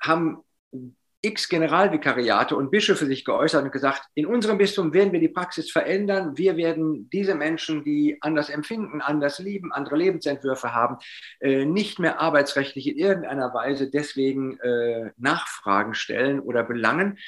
haben 0.00 0.42
x 1.22 1.50
Generalvikariate 1.50 2.56
und 2.56 2.70
Bischöfe 2.70 3.04
sich 3.04 3.26
geäußert 3.26 3.62
und 3.62 3.72
gesagt, 3.72 4.04
in 4.14 4.24
unserem 4.24 4.56
Bistum 4.56 4.94
werden 4.94 5.12
wir 5.12 5.20
die 5.20 5.28
Praxis 5.28 5.70
verändern. 5.70 6.38
Wir 6.38 6.56
werden 6.56 7.10
diese 7.10 7.34
Menschen, 7.34 7.84
die 7.84 8.16
anders 8.22 8.48
empfinden, 8.48 9.02
anders 9.02 9.38
lieben, 9.38 9.70
andere 9.70 9.96
Lebensentwürfe 9.96 10.74
haben, 10.74 10.96
äh, 11.40 11.66
nicht 11.66 11.98
mehr 11.98 12.20
arbeitsrechtlich 12.20 12.88
in 12.88 12.96
irgendeiner 12.96 13.52
Weise 13.52 13.90
deswegen 13.90 14.58
äh, 14.60 15.10
Nachfragen 15.18 15.92
stellen 15.92 16.40
oder 16.40 16.62
belangen 16.62 17.18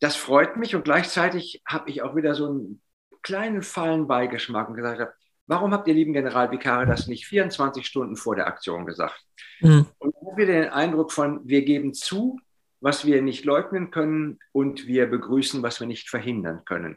das 0.00 0.16
freut 0.16 0.56
mich 0.56 0.76
und 0.76 0.84
gleichzeitig 0.84 1.62
habe 1.66 1.90
ich 1.90 2.02
auch 2.02 2.14
wieder 2.14 2.34
so 2.34 2.48
einen 2.48 2.80
kleinen 3.22 3.62
Fallenbeigeschmack 3.62 4.68
und 4.68 4.76
gesagt 4.76 5.00
habe, 5.00 5.12
warum 5.46 5.72
habt 5.72 5.88
ihr, 5.88 5.94
lieben 5.94 6.12
Generalvikare, 6.12 6.86
das 6.86 7.06
nicht 7.06 7.26
24 7.26 7.86
Stunden 7.86 8.16
vor 8.16 8.36
der 8.36 8.46
Aktion 8.46 8.86
gesagt? 8.86 9.24
Mhm. 9.60 9.86
Und 9.98 10.14
ich 10.14 10.28
habe 10.28 10.36
wieder 10.36 10.52
den 10.52 10.70
Eindruck 10.70 11.12
von, 11.12 11.40
wir 11.44 11.64
geben 11.64 11.94
zu, 11.94 12.38
was 12.80 13.04
wir 13.04 13.22
nicht 13.22 13.44
leugnen 13.44 13.90
können 13.90 14.38
und 14.52 14.86
wir 14.86 15.06
begrüßen, 15.06 15.62
was 15.62 15.80
wir 15.80 15.86
nicht 15.86 16.08
verhindern 16.08 16.64
können. 16.64 16.96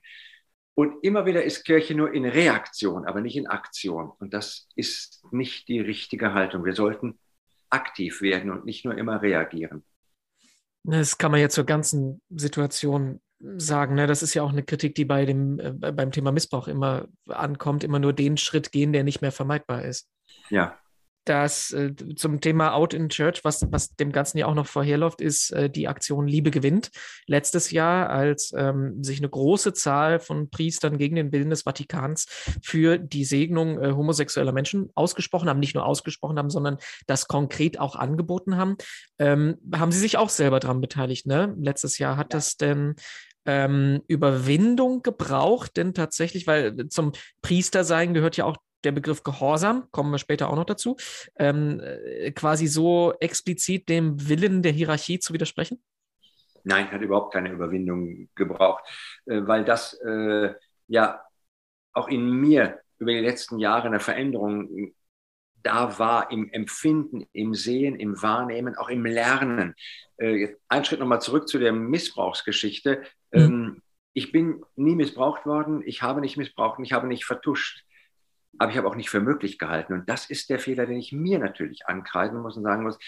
Und 0.75 1.03
immer 1.03 1.25
wieder 1.25 1.43
ist 1.43 1.65
Kirche 1.65 1.95
nur 1.95 2.13
in 2.13 2.25
Reaktion, 2.25 3.05
aber 3.05 3.21
nicht 3.21 3.35
in 3.35 3.47
Aktion. 3.47 4.11
Und 4.19 4.33
das 4.33 4.67
ist 4.75 5.23
nicht 5.31 5.67
die 5.67 5.79
richtige 5.79 6.33
Haltung. 6.33 6.63
Wir 6.65 6.75
sollten 6.75 7.19
aktiv 7.69 8.21
werden 8.21 8.51
und 8.51 8.65
nicht 8.65 8.85
nur 8.85 8.97
immer 8.97 9.21
reagieren. 9.21 9.83
Das 10.83 11.17
kann 11.17 11.31
man 11.31 11.39
jetzt 11.39 11.55
zur 11.55 11.65
ganzen 11.65 12.21
Situation 12.29 13.21
sagen. 13.57 13.95
Ne? 13.95 14.07
Das 14.07 14.23
ist 14.23 14.33
ja 14.33 14.43
auch 14.43 14.51
eine 14.51 14.63
Kritik, 14.63 14.95
die 14.95 15.05
bei 15.05 15.25
dem, 15.25 15.59
äh, 15.59 15.91
beim 15.91 16.11
Thema 16.11 16.31
Missbrauch 16.31 16.67
immer 16.67 17.07
ankommt, 17.27 17.83
immer 17.83 17.99
nur 17.99 18.13
den 18.13 18.37
Schritt 18.37 18.71
gehen, 18.71 18.93
der 18.93 19.03
nicht 19.03 19.21
mehr 19.21 19.31
vermeidbar 19.31 19.83
ist. 19.83 20.09
Ja 20.49 20.77
dass 21.25 21.71
äh, 21.71 21.93
zum 22.15 22.41
Thema 22.41 22.73
Out 22.73 22.93
in 22.93 23.09
Church, 23.09 23.43
was, 23.43 23.71
was 23.71 23.95
dem 23.95 24.11
Ganzen 24.11 24.39
ja 24.39 24.47
auch 24.47 24.55
noch 24.55 24.65
vorherläuft, 24.65 25.21
ist 25.21 25.51
äh, 25.51 25.69
die 25.69 25.87
Aktion 25.87 26.27
Liebe 26.27 26.51
gewinnt. 26.51 26.89
Letztes 27.27 27.71
Jahr, 27.71 28.09
als 28.09 28.53
ähm, 28.55 29.03
sich 29.03 29.19
eine 29.19 29.29
große 29.29 29.73
Zahl 29.73 30.19
von 30.19 30.49
Priestern 30.49 30.97
gegen 30.97 31.15
den 31.15 31.31
Willen 31.31 31.51
des 31.51 31.63
Vatikans 31.63 32.25
für 32.63 32.97
die 32.97 33.25
Segnung 33.25 33.79
äh, 33.81 33.91
homosexueller 33.91 34.51
Menschen 34.51 34.89
ausgesprochen 34.95 35.47
haben, 35.47 35.59
nicht 35.59 35.75
nur 35.75 35.85
ausgesprochen 35.85 36.39
haben, 36.39 36.49
sondern 36.49 36.77
das 37.05 37.27
konkret 37.27 37.79
auch 37.79 37.95
angeboten 37.95 38.57
haben, 38.57 38.77
ähm, 39.19 39.57
haben 39.75 39.91
sie 39.91 39.99
sich 39.99 40.17
auch 40.17 40.29
selber 40.29 40.59
daran 40.59 40.81
beteiligt. 40.81 41.27
Ne? 41.27 41.55
Letztes 41.59 41.99
Jahr 41.99 42.17
hat 42.17 42.33
ja. 42.33 42.37
das 42.37 42.57
denn 42.57 42.95
ähm, 43.45 44.01
Überwindung 44.07 45.01
gebraucht, 45.01 45.77
denn 45.77 45.93
tatsächlich, 45.93 46.47
weil 46.47 46.87
zum 46.89 47.13
Priestersein 47.41 48.13
gehört 48.13 48.37
ja 48.37 48.45
auch 48.45 48.57
der 48.83 48.91
Begriff 48.91 49.23
Gehorsam, 49.23 49.87
kommen 49.91 50.11
wir 50.11 50.17
später 50.17 50.49
auch 50.49 50.55
noch 50.55 50.65
dazu, 50.65 50.97
ähm, 51.37 51.79
äh, 51.79 52.31
quasi 52.31 52.67
so 52.67 53.13
explizit 53.19 53.89
dem 53.89 54.27
Willen 54.27 54.61
der 54.61 54.71
Hierarchie 54.71 55.19
zu 55.19 55.33
widersprechen? 55.33 55.81
Nein, 56.63 56.91
hat 56.91 57.01
überhaupt 57.01 57.33
keine 57.33 57.51
Überwindung 57.51 58.29
gebraucht, 58.35 58.83
äh, 59.25 59.41
weil 59.43 59.65
das 59.65 59.93
äh, 60.01 60.53
ja 60.87 61.21
auch 61.93 62.07
in 62.07 62.29
mir 62.29 62.79
über 62.99 63.11
die 63.11 63.19
letzten 63.19 63.59
Jahre 63.59 63.87
eine 63.87 63.99
Veränderung 63.99 64.93
da 65.63 65.99
war 65.99 66.31
im 66.31 66.51
Empfinden, 66.51 67.25
im 67.33 67.53
Sehen, 67.53 67.95
im 67.95 68.21
Wahrnehmen, 68.21 68.75
auch 68.75 68.89
im 68.89 69.05
Lernen. 69.05 69.75
Äh, 70.17 70.55
ein 70.67 70.85
Schritt 70.85 70.99
nochmal 70.99 71.21
zurück 71.21 71.47
zu 71.47 71.59
der 71.59 71.73
Missbrauchsgeschichte. 71.73 73.03
Mhm. 73.31 73.39
Ähm, 73.39 73.81
ich 74.13 74.31
bin 74.31 74.63
nie 74.75 74.95
missbraucht 74.95 75.45
worden, 75.45 75.81
ich 75.85 76.01
habe 76.01 76.21
nicht 76.21 76.35
missbraucht, 76.35 76.79
ich 76.83 76.91
habe 76.91 77.07
nicht 77.07 77.25
vertuscht 77.25 77.85
aber 78.57 78.71
ich 78.71 78.77
habe 78.77 78.87
auch 78.87 78.95
nicht 78.95 79.09
für 79.09 79.21
möglich 79.21 79.57
gehalten. 79.57 79.93
Und 79.93 80.09
das 80.09 80.29
ist 80.29 80.49
der 80.49 80.59
Fehler, 80.59 80.85
den 80.85 80.97
ich 80.97 81.11
mir 81.11 81.39
natürlich 81.39 81.87
ankreiden 81.87 82.39
muss 82.39 82.57
und 82.57 82.63
sagen 82.63 82.83
muss, 82.83 82.99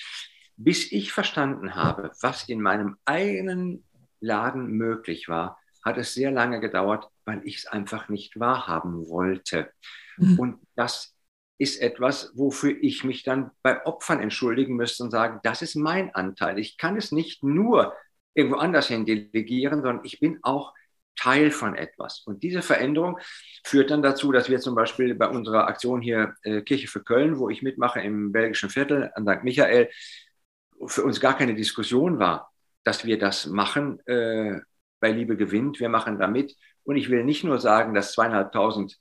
bis 0.56 0.92
ich 0.92 1.12
verstanden 1.12 1.76
habe, 1.76 2.12
was 2.22 2.48
in 2.48 2.62
meinem 2.62 2.98
eigenen 3.06 3.84
Laden 4.20 4.72
möglich 4.72 5.28
war, 5.28 5.60
hat 5.84 5.98
es 5.98 6.14
sehr 6.14 6.32
lange 6.32 6.60
gedauert, 6.60 7.10
weil 7.26 7.42
ich 7.44 7.58
es 7.58 7.66
einfach 7.68 8.08
nicht 8.08 8.40
wahrhaben 8.40 9.10
wollte. 9.10 9.72
Mhm. 10.18 10.40
Und 10.40 10.60
das 10.76 11.13
ist 11.58 11.82
etwas, 11.82 12.32
wofür 12.36 12.76
ich 12.82 13.04
mich 13.04 13.24
dann 13.24 13.52
bei 13.62 13.86
Opfern 13.86 14.20
entschuldigen 14.20 14.76
müsste 14.76 15.04
und 15.04 15.12
sagen, 15.12 15.40
das 15.44 15.62
ist 15.62 15.76
mein 15.76 16.14
Anteil. 16.16 16.60
Ich 16.60 16.78
kann 16.78 16.98
es 16.98 17.12
nicht 17.12 17.44
nur 17.44 17.94
irgendwo 18.34 18.58
anders 18.58 18.88
hin 18.88 19.06
delegieren, 19.06 19.82
sondern 19.82 20.04
ich 20.04 20.20
bin 20.20 20.40
auch 20.42 20.74
Teil 21.16 21.52
von 21.52 21.76
etwas. 21.76 22.22
Und 22.26 22.44
diese 22.44 22.62
Veränderung 22.62 23.20
führt 23.64 23.92
dann 23.92 24.02
dazu, 24.02 24.32
dass 24.32 24.50
wir 24.50 24.60
zum 24.60 24.76
Beispiel 24.76 25.16
bei 25.16 25.28
unserer 25.28 25.68
Aktion 25.68 26.02
hier 26.02 26.36
äh, 26.44 26.62
Kirche 26.62 26.88
für 26.88 27.04
Köln, 27.04 27.38
wo 27.38 27.50
ich 27.50 27.62
mitmache 27.62 28.02
im 28.02 28.32
belgischen 28.32 28.70
Viertel 28.70 29.12
an 29.16 29.28
St. 29.28 29.44
Michael, 29.44 29.90
für 30.88 31.04
uns 31.04 31.20
gar 31.20 31.38
keine 31.38 31.56
Diskussion 31.56 32.20
war, 32.20 32.52
dass 32.84 33.06
wir 33.06 33.18
das 33.18 33.46
machen 33.46 34.00
äh, 34.08 34.60
bei 35.00 35.12
Liebe 35.12 35.38
gewinnt. 35.38 35.80
Wir 35.80 35.90
machen 35.90 36.18
da 36.20 36.28
mit. 36.28 36.56
Und 36.84 36.98
ich 36.98 37.10
will 37.10 37.24
nicht 37.24 37.44
nur 37.44 37.60
sagen, 37.60 37.94
dass 37.94 38.14
zweieinhalbtausend 38.14 38.98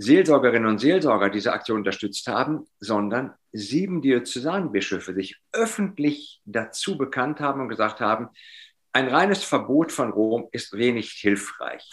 Seelsorgerinnen 0.00 0.66
und 0.66 0.78
Seelsorger 0.78 1.28
diese 1.28 1.52
Aktion 1.52 1.78
unterstützt 1.78 2.26
haben, 2.26 2.66
sondern 2.80 3.34
sieben 3.52 4.00
Diözesanbischöfe 4.00 5.12
sich 5.12 5.36
öffentlich 5.52 6.40
dazu 6.46 6.96
bekannt 6.96 7.40
haben 7.40 7.60
und 7.60 7.68
gesagt 7.68 8.00
haben, 8.00 8.28
ein 8.92 9.08
reines 9.08 9.44
Verbot 9.44 9.92
von 9.92 10.10
Rom 10.10 10.48
ist 10.52 10.72
wenig 10.72 11.10
hilfreich. 11.10 11.88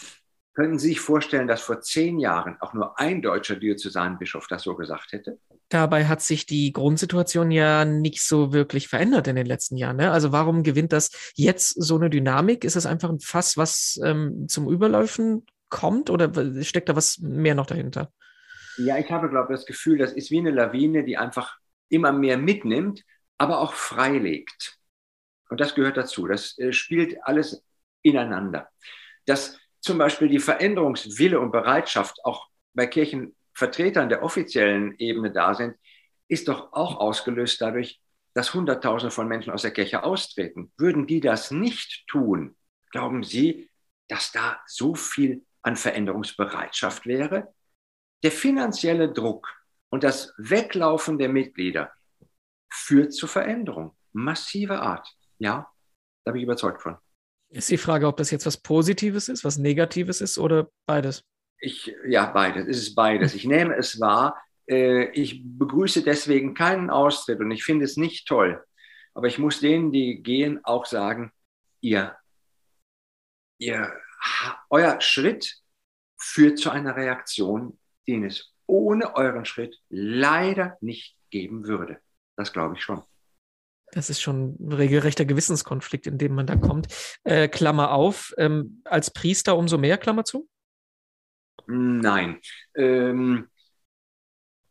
Können 0.54 0.80
Sie 0.80 0.88
sich 0.88 1.02
vorstellen, 1.02 1.48
dass 1.48 1.62
vor 1.62 1.82
zehn 1.82 2.18
Jahren 2.18 2.56
auch 2.62 2.74
nur 2.74 2.98
ein 2.98 3.22
deutscher 3.22 3.58
Diözesanbischof 3.58 4.48
das 4.48 4.64
so 4.64 4.76
gesagt 4.76 5.12
hätte? 5.12 5.38
Dabei 5.70 6.06
hat 6.06 6.22
sich 6.22 6.46
die 6.46 6.72
Grundsituation 6.72 7.52
ja 7.52 7.84
nicht 7.84 8.24
so 8.24 8.54
wirklich 8.54 8.88
verändert 8.88 9.28
in 9.28 9.36
den 9.36 9.46
letzten 9.46 9.76
Jahren. 9.76 9.98
Ne? 9.98 10.12
Also 10.12 10.32
warum 10.32 10.64
gewinnt 10.64 10.94
das 10.94 11.12
jetzt 11.36 11.76
so 11.80 11.98
eine 11.98 12.10
Dynamik? 12.10 12.64
Ist 12.64 12.78
es 12.78 12.86
einfach 12.86 13.10
ein 13.10 13.20
Fass, 13.20 13.58
was 13.58 14.00
ähm, 14.02 14.48
zum 14.48 14.70
Überläufen 14.70 15.46
kommt 15.70 16.10
oder 16.10 16.32
steckt 16.64 16.90
da 16.90 16.96
was 16.96 17.20
mehr 17.20 17.56
noch 17.56 17.66
dahinter? 17.66 18.12
Ja, 18.78 18.98
ich 18.98 19.12
habe, 19.12 19.30
glaube 19.30 19.54
ich, 19.54 19.60
das 19.60 19.66
Gefühl, 19.66 19.98
das 19.98 20.14
ist 20.14 20.30
wie 20.30 20.40
eine 20.40 20.52
Lawine, 20.52 21.04
die 21.04 21.18
einfach 21.18 21.58
immer 21.90 22.12
mehr 22.12 22.38
mitnimmt, 22.38 23.04
aber 23.38 23.60
auch 23.60 23.74
freilegt. 23.74 24.78
Und 25.50 25.60
das 25.60 25.76
gehört 25.76 25.98
dazu. 25.98 26.28
Das 26.28 26.58
äh, 26.58 26.74
spielt 26.74 27.18
alles 27.24 27.64
ineinander. 28.02 28.70
Dass 29.26 29.58
zum 29.82 29.98
Beispiel 29.98 30.28
die 30.28 30.40
Veränderungswille 30.40 31.40
und 31.40 31.52
Bereitschaft 31.52 32.24
auch 32.24 32.48
bei 32.74 32.88
Kirchenvertretern 32.88 34.10
der 34.10 34.24
offiziellen 34.24 34.96
Ebene 34.98 35.32
da 35.32 35.54
sind, 35.54 35.76
ist 36.28 36.48
doch 36.48 36.74
auch 36.74 37.00
ausgelöst 37.00 37.62
dadurch, 37.62 38.00
dass 38.34 38.54
Hunderttausende 38.54 39.12
von 39.12 39.28
Menschen 39.28 39.52
aus 39.52 39.64
der 39.64 39.72
Kirche 39.72 40.04
austreten. 40.04 40.72
Würden 40.78 41.08
die 41.08 41.22
das 41.22 41.52
nicht 41.52 42.06
tun, 42.08 42.56
glauben 42.92 43.24
Sie, 43.24 43.70
dass 44.08 44.32
da 44.32 44.60
so 44.68 44.94
viel 44.94 45.44
an 45.62 45.76
Veränderungsbereitschaft 45.76 47.06
wäre. 47.06 47.54
Der 48.24 48.32
finanzielle 48.32 49.12
Druck 49.12 49.48
und 49.90 50.04
das 50.04 50.34
Weglaufen 50.38 51.18
der 51.18 51.30
Mitglieder 51.30 51.92
führt 52.70 53.14
zu 53.14 53.28
Veränderung, 53.28 53.96
massive 54.14 54.80
Art. 54.80 55.08
Ja, 55.40 55.72
da 56.26 56.32
bin 56.32 56.40
ich 56.40 56.46
überzeugt 56.46 56.82
von. 56.82 56.98
Ist 57.50 57.70
die 57.70 57.78
Frage, 57.78 58.08
ob 58.08 58.18
das 58.18 58.32
jetzt 58.32 58.46
was 58.46 58.58
Positives 58.58 59.30
ist, 59.30 59.46
was 59.46 59.58
Negatives 59.58 60.20
ist 60.20 60.38
oder 60.38 60.70
beides? 60.86 61.24
Ich, 61.60 61.94
ja, 62.06 62.26
beides. 62.26 62.68
Es 62.68 62.78
ist 62.78 62.96
beides. 62.96 63.34
Ich 63.34 63.46
nehme 63.46 63.76
es 63.76 64.00
wahr. 64.00 64.42
Äh, 64.70 65.10
ich 65.12 65.42
begrüße 65.44 66.04
deswegen 66.04 66.54
keinen 66.54 66.90
Austritt 66.90 67.40
und 67.40 67.52
ich 67.52 67.64
finde 67.64 67.86
es 67.86 67.98
nicht 67.98 68.28
toll. 68.28 68.64
Aber 69.14 69.28
ich 69.28 69.40
muss 69.40 69.62
denen, 69.62 69.92
die 69.92 70.22
gehen, 70.22 70.64
auch 70.64 70.86
sagen, 70.86 71.32
ihr, 71.82 72.16
ihr 73.58 73.92
euer 74.70 75.00
Schritt 75.02 75.62
führt 76.20 76.60
zu 76.60 76.70
einer 76.70 76.96
Reaktion, 76.96 77.80
den 78.08 78.24
es 78.24 78.54
ohne 78.66 79.16
euren 79.16 79.46
Schritt 79.46 79.80
leider 79.90 80.78
nicht 80.82 81.18
geben 81.30 81.66
würde. 81.68 82.00
Das 82.36 82.54
glaube 82.54 82.76
ich 82.76 82.84
schon. 82.84 83.04
Das 83.92 84.10
ist 84.10 84.22
schon 84.22 84.58
ein 84.60 84.74
regelrechter 84.74 85.26
Gewissenskonflikt, 85.26 86.08
in 86.08 86.18
dem 86.18 86.36
man 86.36 86.46
da 86.46 86.56
kommt. 86.56 86.88
Äh, 87.24 87.48
Klammer 87.48 87.92
auf, 87.92 88.34
ähm, 88.38 88.82
als 88.84 89.12
Priester 89.12 89.58
umso 89.58 89.78
mehr, 89.78 89.98
Klammer 89.98 90.26
zu? 90.26 90.50
Nein. 91.68 92.42
Ähm, 92.76 93.50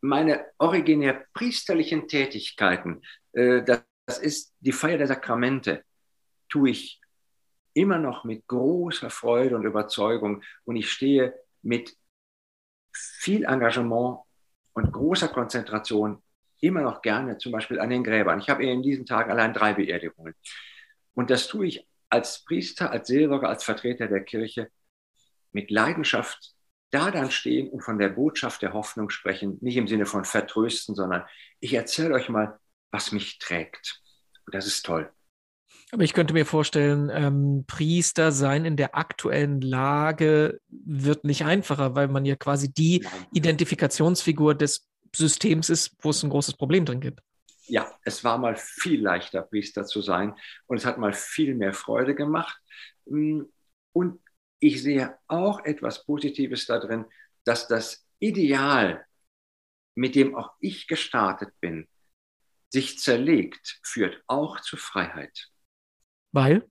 meine 0.02 0.46
originär 0.58 1.26
priesterlichen 1.32 2.08
Tätigkeiten, 2.08 3.02
äh, 3.32 3.62
das, 3.62 3.82
das 4.06 4.18
ist 4.18 4.54
die 4.60 4.72
Feier 4.72 4.98
der 4.98 5.08
Sakramente, 5.08 5.82
tue 6.48 6.70
ich 6.70 7.00
immer 7.76 7.98
noch 7.98 8.24
mit 8.24 8.46
großer 8.46 9.10
Freude 9.10 9.54
und 9.54 9.64
Überzeugung 9.64 10.42
und 10.64 10.76
ich 10.76 10.90
stehe 10.90 11.34
mit 11.62 11.94
viel 12.92 13.44
Engagement 13.44 14.20
und 14.72 14.92
großer 14.92 15.28
Konzentration 15.28 16.22
immer 16.60 16.80
noch 16.80 17.02
gerne 17.02 17.36
zum 17.36 17.52
Beispiel 17.52 17.78
an 17.78 17.90
den 17.90 18.02
Gräbern. 18.02 18.38
Ich 18.40 18.48
habe 18.48 18.64
in 18.64 18.82
diesen 18.82 19.04
Tagen 19.04 19.30
allein 19.30 19.52
drei 19.52 19.74
Beerdigungen. 19.74 20.34
Und 21.12 21.28
das 21.28 21.48
tue 21.48 21.66
ich 21.66 21.86
als 22.08 22.44
Priester, 22.44 22.90
als 22.90 23.08
Seelsorger, 23.08 23.50
als 23.50 23.64
Vertreter 23.64 24.06
der 24.08 24.24
Kirche 24.24 24.70
mit 25.52 25.70
Leidenschaft 25.70 26.54
da 26.90 27.10
dann 27.10 27.30
stehen 27.30 27.68
und 27.68 27.82
von 27.82 27.98
der 27.98 28.08
Botschaft 28.08 28.62
der 28.62 28.72
Hoffnung 28.72 29.10
sprechen, 29.10 29.58
nicht 29.60 29.76
im 29.76 29.88
Sinne 29.88 30.06
von 30.06 30.24
vertrösten, 30.24 30.94
sondern 30.94 31.24
ich 31.60 31.74
erzähle 31.74 32.14
euch 32.14 32.30
mal, 32.30 32.58
was 32.90 33.12
mich 33.12 33.38
trägt. 33.38 34.02
Und 34.46 34.54
das 34.54 34.66
ist 34.66 34.86
toll. 34.86 35.12
Aber 35.92 36.02
ich 36.02 36.14
könnte 36.14 36.34
mir 36.34 36.46
vorstellen, 36.46 37.10
ähm, 37.12 37.64
Priester 37.66 38.32
sein 38.32 38.64
in 38.64 38.76
der 38.76 38.96
aktuellen 38.96 39.60
Lage 39.60 40.60
wird 40.68 41.24
nicht 41.24 41.44
einfacher, 41.44 41.94
weil 41.94 42.08
man 42.08 42.24
ja 42.24 42.34
quasi 42.34 42.72
die 42.72 43.06
Identifikationsfigur 43.32 44.56
des 44.56 44.88
Systems 45.14 45.70
ist, 45.70 45.96
wo 46.00 46.10
es 46.10 46.22
ein 46.22 46.30
großes 46.30 46.56
Problem 46.56 46.84
drin 46.84 47.00
gibt. 47.00 47.20
Ja, 47.68 47.92
es 48.04 48.22
war 48.24 48.38
mal 48.38 48.56
viel 48.56 49.00
leichter, 49.00 49.42
Priester 49.42 49.84
zu 49.84 50.02
sein 50.02 50.34
und 50.66 50.76
es 50.76 50.84
hat 50.84 50.98
mal 50.98 51.12
viel 51.12 51.54
mehr 51.54 51.72
Freude 51.72 52.14
gemacht. 52.14 52.56
Mm, 53.06 53.42
und 53.92 54.20
ich 54.58 54.82
sehe 54.82 55.16
auch 55.28 55.64
etwas 55.64 56.04
Positives 56.04 56.66
darin, 56.66 57.06
dass 57.44 57.68
das 57.68 58.06
Ideal, 58.18 59.06
mit 59.94 60.14
dem 60.14 60.34
auch 60.34 60.52
ich 60.60 60.86
gestartet 60.86 61.50
bin, 61.60 61.88
sich 62.70 62.98
zerlegt, 62.98 63.78
führt 63.82 64.22
auch 64.26 64.60
zu 64.60 64.76
Freiheit. 64.76 65.50
Weil? 66.36 66.68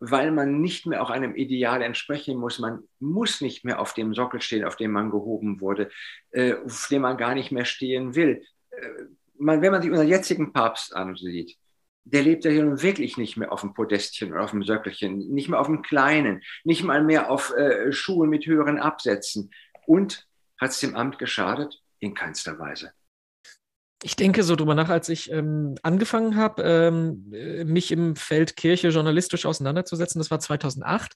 Weil 0.00 0.30
man 0.30 0.62
nicht 0.62 0.86
mehr 0.86 1.02
auch 1.02 1.10
einem 1.10 1.36
Ideal 1.36 1.82
entsprechen 1.82 2.38
muss. 2.38 2.58
Man 2.58 2.84
muss 2.98 3.42
nicht 3.42 3.62
mehr 3.62 3.78
auf 3.78 3.92
dem 3.92 4.14
Sockel 4.14 4.40
stehen, 4.40 4.64
auf 4.64 4.76
dem 4.76 4.90
man 4.90 5.10
gehoben 5.10 5.60
wurde, 5.60 5.90
äh, 6.30 6.54
auf 6.54 6.88
dem 6.90 7.02
man 7.02 7.18
gar 7.18 7.34
nicht 7.34 7.52
mehr 7.52 7.66
stehen 7.66 8.14
will. 8.14 8.42
Äh, 8.70 8.88
man, 9.38 9.60
wenn 9.60 9.70
man 9.70 9.82
sich 9.82 9.90
unseren 9.90 10.08
jetzigen 10.08 10.54
Papst 10.54 10.96
ansieht, 10.96 11.58
der 12.04 12.22
lebt 12.22 12.46
ja 12.46 12.50
hier 12.50 12.64
nun 12.64 12.80
wirklich 12.80 13.18
nicht 13.18 13.36
mehr 13.36 13.52
auf 13.52 13.60
dem 13.60 13.74
Podestchen 13.74 14.32
oder 14.32 14.44
auf 14.44 14.52
dem 14.52 14.62
Söckelchen, 14.62 15.18
nicht 15.28 15.50
mehr 15.50 15.60
auf 15.60 15.66
dem 15.66 15.82
Kleinen, 15.82 16.42
nicht 16.64 16.82
mal 16.82 17.04
mehr 17.04 17.30
auf 17.30 17.54
äh, 17.54 17.92
Schuhen 17.92 18.30
mit 18.30 18.46
höheren 18.46 18.78
Absätzen. 18.78 19.50
Und 19.86 20.26
hat 20.56 20.70
es 20.70 20.80
dem 20.80 20.96
Amt 20.96 21.18
geschadet? 21.18 21.82
In 21.98 22.14
keinster 22.14 22.58
Weise 22.58 22.94
ich 24.04 24.16
denke 24.16 24.42
so 24.42 24.56
drüber 24.56 24.74
nach, 24.74 24.88
als 24.88 25.08
ich 25.08 25.30
ähm, 25.30 25.76
angefangen 25.82 26.36
habe, 26.36 26.62
ähm, 26.62 27.32
mich 27.64 27.92
im 27.92 28.16
Feld 28.16 28.56
Kirche 28.56 28.88
journalistisch 28.88 29.46
auseinanderzusetzen, 29.46 30.18
das 30.18 30.30
war 30.30 30.40
2008, 30.40 31.12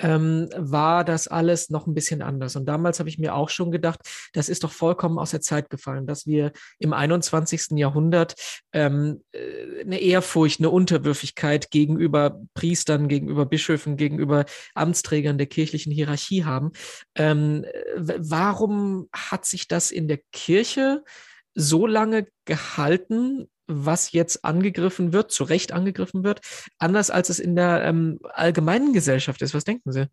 ähm, 0.00 0.48
war 0.56 1.04
das 1.04 1.28
alles 1.28 1.70
noch 1.70 1.86
ein 1.86 1.94
bisschen 1.94 2.22
anders. 2.22 2.56
Und 2.56 2.66
damals 2.66 2.98
habe 2.98 3.08
ich 3.08 3.18
mir 3.18 3.34
auch 3.34 3.50
schon 3.50 3.70
gedacht, 3.70 4.00
das 4.32 4.48
ist 4.48 4.64
doch 4.64 4.72
vollkommen 4.72 5.18
aus 5.18 5.30
der 5.30 5.42
Zeit 5.42 5.70
gefallen, 5.70 6.06
dass 6.06 6.26
wir 6.26 6.50
im 6.80 6.92
21. 6.92 7.78
Jahrhundert 7.78 8.34
ähm, 8.72 9.22
äh, 9.30 9.82
eine 9.82 10.00
Ehrfurcht, 10.00 10.58
eine 10.58 10.70
Unterwürfigkeit 10.70 11.70
gegenüber 11.70 12.40
Priestern, 12.54 13.06
gegenüber 13.06 13.46
Bischöfen, 13.46 13.96
gegenüber 13.96 14.44
Amtsträgern 14.74 15.38
der 15.38 15.46
kirchlichen 15.46 15.92
Hierarchie 15.92 16.44
haben. 16.44 16.72
Ähm, 17.14 17.64
warum 17.96 19.08
hat 19.12 19.44
sich 19.44 19.68
das 19.68 19.92
in 19.92 20.08
der 20.08 20.18
Kirche 20.32 21.04
so 21.54 21.86
lange 21.86 22.26
gehalten, 22.44 23.48
was 23.66 24.12
jetzt 24.12 24.44
angegriffen 24.44 25.12
wird, 25.12 25.32
zu 25.32 25.44
Recht 25.44 25.72
angegriffen 25.72 26.24
wird, 26.24 26.40
anders 26.78 27.10
als 27.10 27.30
es 27.30 27.38
in 27.38 27.56
der 27.56 27.84
ähm, 27.84 28.18
allgemeinen 28.22 28.92
Gesellschaft 28.92 29.40
ist. 29.42 29.54
Was 29.54 29.64
denken 29.64 29.92
Sie? 29.92 30.06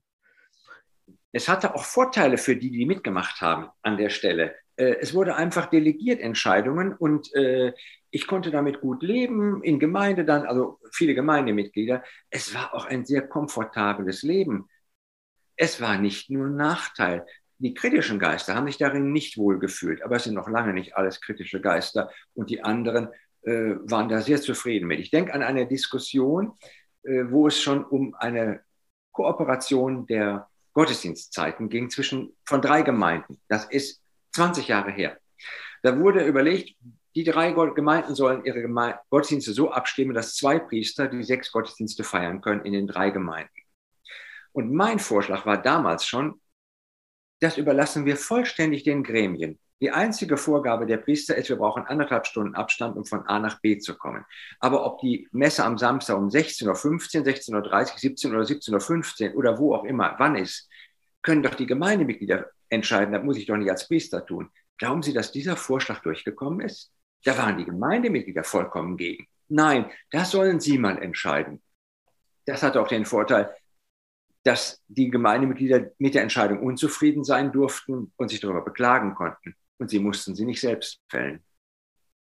Es 1.33 1.47
hatte 1.47 1.75
auch 1.75 1.83
Vorteile 1.83 2.37
für 2.37 2.55
die, 2.55 2.71
die 2.71 2.85
mitgemacht 2.85 3.41
haben 3.41 3.69
an 3.81 3.97
der 3.97 4.09
Stelle. 4.09 4.55
Äh, 4.75 4.97
es 4.99 5.13
wurde 5.13 5.35
einfach 5.35 5.67
delegiert 5.67 6.19
Entscheidungen 6.19 6.93
und 6.93 7.33
äh, 7.35 7.73
ich 8.09 8.27
konnte 8.27 8.51
damit 8.51 8.81
gut 8.81 9.03
leben, 9.03 9.63
in 9.63 9.79
Gemeinde 9.79 10.25
dann, 10.25 10.45
also 10.45 10.79
viele 10.91 11.15
Gemeindemitglieder. 11.15 12.03
Es 12.29 12.53
war 12.53 12.73
auch 12.73 12.85
ein 12.85 13.05
sehr 13.05 13.25
komfortables 13.27 14.21
Leben. 14.23 14.67
Es 15.55 15.79
war 15.79 15.97
nicht 15.97 16.29
nur 16.29 16.47
ein 16.47 16.55
Nachteil. 16.55 17.25
Die 17.61 17.75
kritischen 17.75 18.17
Geister 18.17 18.55
haben 18.55 18.65
sich 18.65 18.79
darin 18.79 19.11
nicht 19.11 19.37
wohl 19.37 19.59
gefühlt, 19.59 20.01
aber 20.01 20.15
es 20.15 20.23
sind 20.23 20.33
noch 20.33 20.49
lange 20.49 20.73
nicht 20.73 20.97
alles 20.97 21.21
kritische 21.21 21.61
Geister 21.61 22.09
und 22.33 22.49
die 22.49 22.63
anderen 22.63 23.09
äh, 23.43 23.75
waren 23.83 24.09
da 24.09 24.21
sehr 24.21 24.41
zufrieden 24.41 24.87
mit. 24.87 24.99
Ich 24.99 25.11
denke 25.11 25.31
an 25.31 25.43
eine 25.43 25.67
Diskussion, 25.67 26.53
äh, 27.03 27.25
wo 27.29 27.45
es 27.45 27.61
schon 27.61 27.85
um 27.85 28.15
eine 28.15 28.61
Kooperation 29.11 30.07
der 30.07 30.49
Gottesdienstzeiten 30.73 31.69
ging 31.69 31.91
zwischen 31.91 32.35
von 32.45 32.63
drei 32.63 32.81
Gemeinden. 32.81 33.39
Das 33.47 33.65
ist 33.65 34.01
20 34.33 34.67
Jahre 34.67 34.89
her. 34.89 35.19
Da 35.83 35.99
wurde 35.99 36.25
überlegt, 36.25 36.75
die 37.13 37.23
drei 37.23 37.51
Gemeinden 37.51 38.15
sollen 38.15 38.43
ihre 38.43 38.61
Geme 38.61 38.99
Gottesdienste 39.11 39.53
so 39.53 39.69
abstimmen, 39.69 40.15
dass 40.15 40.35
zwei 40.35 40.57
Priester 40.57 41.07
die 41.07 41.23
sechs 41.23 41.51
Gottesdienste 41.51 42.03
feiern 42.03 42.41
können 42.41 42.65
in 42.65 42.73
den 42.73 42.87
drei 42.87 43.11
Gemeinden. 43.11 43.53
Und 44.51 44.73
mein 44.73 44.97
Vorschlag 44.97 45.45
war 45.45 45.61
damals 45.61 46.07
schon, 46.07 46.41
das 47.41 47.57
überlassen 47.57 48.05
wir 48.05 48.15
vollständig 48.15 48.83
den 48.83 49.03
Gremien. 49.03 49.59
Die 49.81 49.89
einzige 49.89 50.37
Vorgabe 50.37 50.85
der 50.85 50.97
Priester 50.97 51.35
ist, 51.35 51.49
wir 51.49 51.55
brauchen 51.55 51.83
anderthalb 51.85 52.27
Stunden 52.27 52.53
Abstand, 52.53 52.95
um 52.95 53.03
von 53.03 53.25
A 53.25 53.39
nach 53.39 53.59
B 53.61 53.79
zu 53.79 53.97
kommen. 53.97 54.23
Aber 54.59 54.85
ob 54.85 54.99
die 55.01 55.27
Messe 55.31 55.65
am 55.65 55.79
Samstag 55.79 56.17
um 56.17 56.27
16.15 56.27 56.67
Uhr, 56.67 57.25
16.30 57.25 57.93
Uhr, 57.93 57.97
17 57.97 58.31
Uhr 58.31 58.37
oder 58.37 58.45
17.15 58.45 59.31
Uhr 59.31 59.37
oder 59.37 59.57
wo 59.57 59.73
auch 59.73 59.83
immer, 59.85 60.15
wann 60.19 60.35
ist, 60.35 60.69
können 61.23 61.41
doch 61.41 61.55
die 61.55 61.65
Gemeindemitglieder 61.65 62.51
entscheiden. 62.69 63.11
Das 63.11 63.23
muss 63.23 63.37
ich 63.37 63.47
doch 63.47 63.57
nicht 63.57 63.71
als 63.71 63.87
Priester 63.87 64.23
tun. 64.23 64.51
Glauben 64.77 65.01
Sie, 65.01 65.13
dass 65.13 65.31
dieser 65.31 65.57
Vorschlag 65.57 66.01
durchgekommen 66.03 66.61
ist? 66.61 66.91
Da 67.23 67.35
waren 67.39 67.57
die 67.57 67.65
Gemeindemitglieder 67.65 68.43
vollkommen 68.43 68.97
gegen. 68.97 69.27
Nein, 69.47 69.89
das 70.11 70.29
sollen 70.29 70.59
Sie 70.59 70.77
mal 70.77 71.01
entscheiden. 71.01 71.61
Das 72.45 72.61
hat 72.61 72.77
auch 72.77 72.87
den 72.87 73.05
Vorteil, 73.05 73.51
dass 74.43 74.81
die 74.87 75.09
Gemeindemitglieder 75.09 75.91
mit 75.97 76.15
der 76.15 76.23
Entscheidung 76.23 76.63
unzufrieden 76.63 77.23
sein 77.23 77.51
durften 77.51 78.11
und 78.15 78.29
sich 78.29 78.39
darüber 78.39 78.63
beklagen 78.63 79.15
konnten. 79.15 79.55
Und 79.77 79.89
sie 79.89 79.99
mussten 79.99 80.35
sie 80.35 80.45
nicht 80.45 80.61
selbst 80.61 80.99
fällen. 81.09 81.41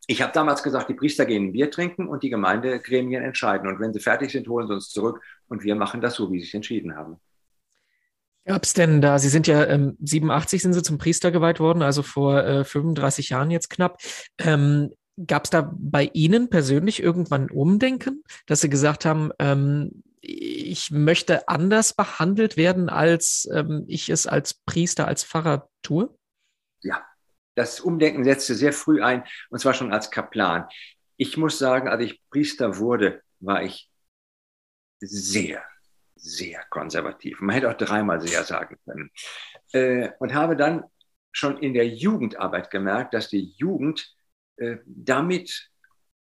Ich 0.08 0.22
habe 0.22 0.32
damals 0.32 0.64
gesagt, 0.64 0.90
die 0.90 0.94
Priester 0.94 1.26
gehen 1.26 1.48
ein 1.48 1.52
Bier 1.52 1.70
trinken 1.70 2.08
und 2.08 2.24
die 2.24 2.30
Gemeindegremien 2.30 3.24
entscheiden. 3.24 3.68
Und 3.68 3.80
wenn 3.80 3.94
sie 3.94 4.00
fertig 4.00 4.32
sind, 4.32 4.48
holen 4.48 4.68
sie 4.68 4.74
uns 4.74 4.90
zurück 4.90 5.22
und 5.50 5.64
wir 5.64 5.76
machen 5.76 6.00
das 6.02 6.16
so, 6.16 6.32
wie 6.32 6.40
sie 6.40 6.48
es 6.48 6.54
entschieden 6.54 6.96
haben. 6.96 7.18
Gab 8.46 8.64
es 8.64 8.74
denn 8.74 9.02
da, 9.02 9.20
Sie 9.20 9.28
sind 9.28 9.46
ja 9.46 9.66
ähm, 9.66 9.98
87 10.00 10.62
sind 10.62 10.72
Sie 10.72 10.82
zum 10.82 10.98
Priester 10.98 11.32
geweiht 11.32 11.60
worden, 11.60 11.82
also 11.82 12.02
vor 12.02 12.42
äh, 12.46 12.64
35 12.64 13.30
Jahren 13.30 13.52
jetzt 13.52 13.70
knapp. 13.70 14.00
Ähm, 14.38 14.94
Gab 15.26 15.44
es 15.44 15.50
da 15.50 15.74
bei 15.76 16.10
Ihnen 16.14 16.50
persönlich 16.50 17.04
irgendwann 17.04 17.50
Umdenken, 17.50 18.24
dass 18.46 18.62
Sie 18.62 18.70
gesagt 18.70 19.04
haben, 19.04 19.32
ähm, 19.40 20.04
ich 20.30 20.92
möchte 20.92 21.48
anders 21.48 21.94
behandelt 21.94 22.58
werden, 22.58 22.90
als 22.90 23.48
ähm, 23.54 23.86
ich 23.88 24.10
es 24.10 24.28
als 24.28 24.54
Priester, 24.54 25.08
als 25.08 25.24
Pfarrer 25.24 25.70
tue? 25.82 26.16
Ja, 26.82 27.06
das 27.56 27.80
Umdenken 27.80 28.24
setzte 28.24 28.56
sehr 28.56 28.74
früh 28.74 29.02
ein, 29.02 29.24
und 29.50 29.60
zwar 29.60 29.74
schon 29.74 29.94
als 29.94 30.12
Kaplan. 30.12 30.68
Ich 31.16 31.38
muss 31.38 31.58
sagen, 31.58 31.88
als 31.88 32.04
ich 32.04 32.22
Priester 32.30 32.78
wurde, 32.78 33.22
war 33.40 33.64
ich 33.64 33.90
sehr 35.00 35.64
sehr 36.20 36.64
konservativ. 36.70 37.42
Man 37.42 37.54
hätte 37.54 37.70
auch 37.70 37.78
dreimal 37.78 38.22
sehr 38.22 38.44
sagen 38.44 38.78
können. 38.86 39.12
Äh, 39.72 40.10
und 40.20 40.34
habe 40.34 40.56
dann 40.56 40.84
schon 41.32 41.58
in 41.58 41.74
der 41.74 41.88
Jugendarbeit 41.88 42.72
gemerkt, 42.72 43.14
dass 43.14 43.30
die 43.30 43.54
Jugend 43.58 44.16
äh, 44.58 44.78
damit 44.86 45.70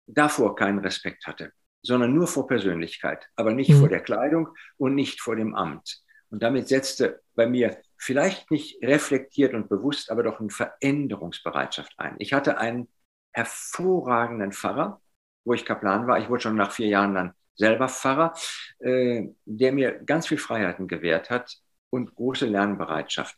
davor 0.06 0.56
keinen 0.56 0.80
Respekt 0.80 1.26
hatte, 1.26 1.54
sondern 1.84 2.14
nur 2.14 2.28
vor 2.28 2.48
Persönlichkeit, 2.48 3.28
aber 3.36 3.54
nicht 3.54 3.70
mhm. 3.70 3.80
vor 3.80 3.90
der 3.90 4.02
Kleidung 4.02 4.50
und 4.78 4.96
nicht 4.96 5.22
vor 5.22 5.36
dem 5.36 5.56
Amt. 5.56 6.02
Und 6.30 6.44
damit 6.44 6.68
setzte 6.68 7.22
bei 7.36 7.48
mir 7.48 7.78
vielleicht 7.98 8.52
nicht 8.52 8.82
reflektiert 8.84 9.54
und 9.54 9.70
bewusst, 9.70 10.10
aber 10.12 10.24
doch 10.24 10.40
eine 10.40 10.50
Veränderungsbereitschaft 10.50 11.94
ein. 11.98 12.16
Ich 12.20 12.34
hatte 12.34 12.58
einen 12.58 12.88
hervorragenden 13.32 14.52
Pfarrer, 14.52 15.02
wo 15.44 15.54
ich 15.54 15.66
Kaplan 15.66 16.08
war. 16.08 16.20
Ich 16.20 16.30
wurde 16.30 16.42
schon 16.42 16.56
nach 16.56 16.72
vier 16.72 16.88
Jahren 16.88 17.16
dann 17.16 17.34
selber 17.56 17.90
Pfarrer, 17.90 18.34
äh, 18.80 19.28
der 19.46 19.72
mir 19.72 19.92
ganz 20.04 20.28
viel 20.28 20.38
Freiheiten 20.38 20.88
gewährt 20.88 21.30
hat 21.30 21.58
und 21.90 22.16
große 22.16 22.46
Lernbereitschaft. 22.46 23.38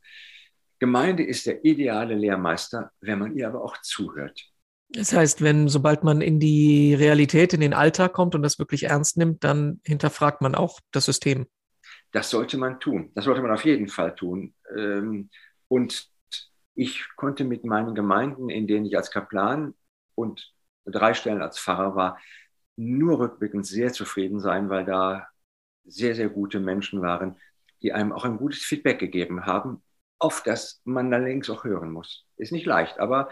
Gemeinde 0.80 1.24
ist 1.24 1.46
der 1.46 1.64
ideale 1.66 2.16
Lehrmeister, 2.16 2.92
wenn 3.02 3.20
man 3.20 3.36
ihr 3.36 3.48
aber 3.48 3.64
auch 3.64 3.78
zuhört. 3.82 4.53
Das 4.94 5.12
heißt, 5.12 5.42
wenn 5.42 5.68
sobald 5.70 6.04
man 6.04 6.22
in 6.22 6.40
die 6.40 6.94
Realität, 6.94 7.54
in 7.54 7.62
den 7.62 7.74
Alltag 7.74 8.14
kommt 8.14 8.36
und 8.36 8.44
das 8.44 8.60
wirklich 8.60 8.84
ernst 8.84 9.18
nimmt, 9.18 9.44
dann 9.44 9.82
hinterfragt 9.86 10.42
man 10.42 10.54
auch 10.54 10.80
das 10.92 11.06
System. 11.06 11.48
Das 12.12 12.30
sollte 12.30 12.58
man 12.58 12.80
tun. 12.80 13.12
Das 13.16 13.26
sollte 13.26 13.42
man 13.42 13.52
auf 13.52 13.66
jeden 13.66 13.88
Fall 13.88 14.14
tun. 14.14 14.54
Ähm, 14.78 15.30
und 15.68 16.08
ich 16.76 17.08
konnte 17.16 17.44
mit 17.44 17.66
meinen 17.66 17.96
Gemeinden, 17.96 18.50
in 18.50 18.68
denen 18.68 18.86
ich 18.86 18.96
als 18.96 19.10
Kaplan 19.10 19.74
und 20.14 20.54
drei 20.86 21.16
Stellen 21.16 21.42
als 21.42 21.60
Pfarrer 21.60 21.96
war, 21.96 22.20
nur 22.76 23.20
rückblickend 23.20 23.66
sehr 23.66 23.94
zufrieden 23.94 24.40
sein, 24.40 24.70
weil 24.70 24.86
da 24.86 25.28
sehr, 25.86 26.16
sehr 26.16 26.30
gute 26.30 26.60
Menschen 26.60 27.02
waren, 27.02 27.38
die 27.82 27.94
einem 27.94 28.12
auch 28.12 28.26
ein 28.26 28.38
gutes 28.38 28.64
Feedback 28.64 29.00
gegeben 29.00 29.46
haben, 29.46 29.84
auf 30.20 30.44
das 30.44 30.82
man 30.84 31.10
dann 31.10 31.24
längst 31.24 31.50
auch 31.50 31.64
hören 31.64 31.92
muss. 31.92 32.26
Ist 32.38 32.52
nicht 32.52 32.66
leicht, 32.66 33.00
aber 33.00 33.30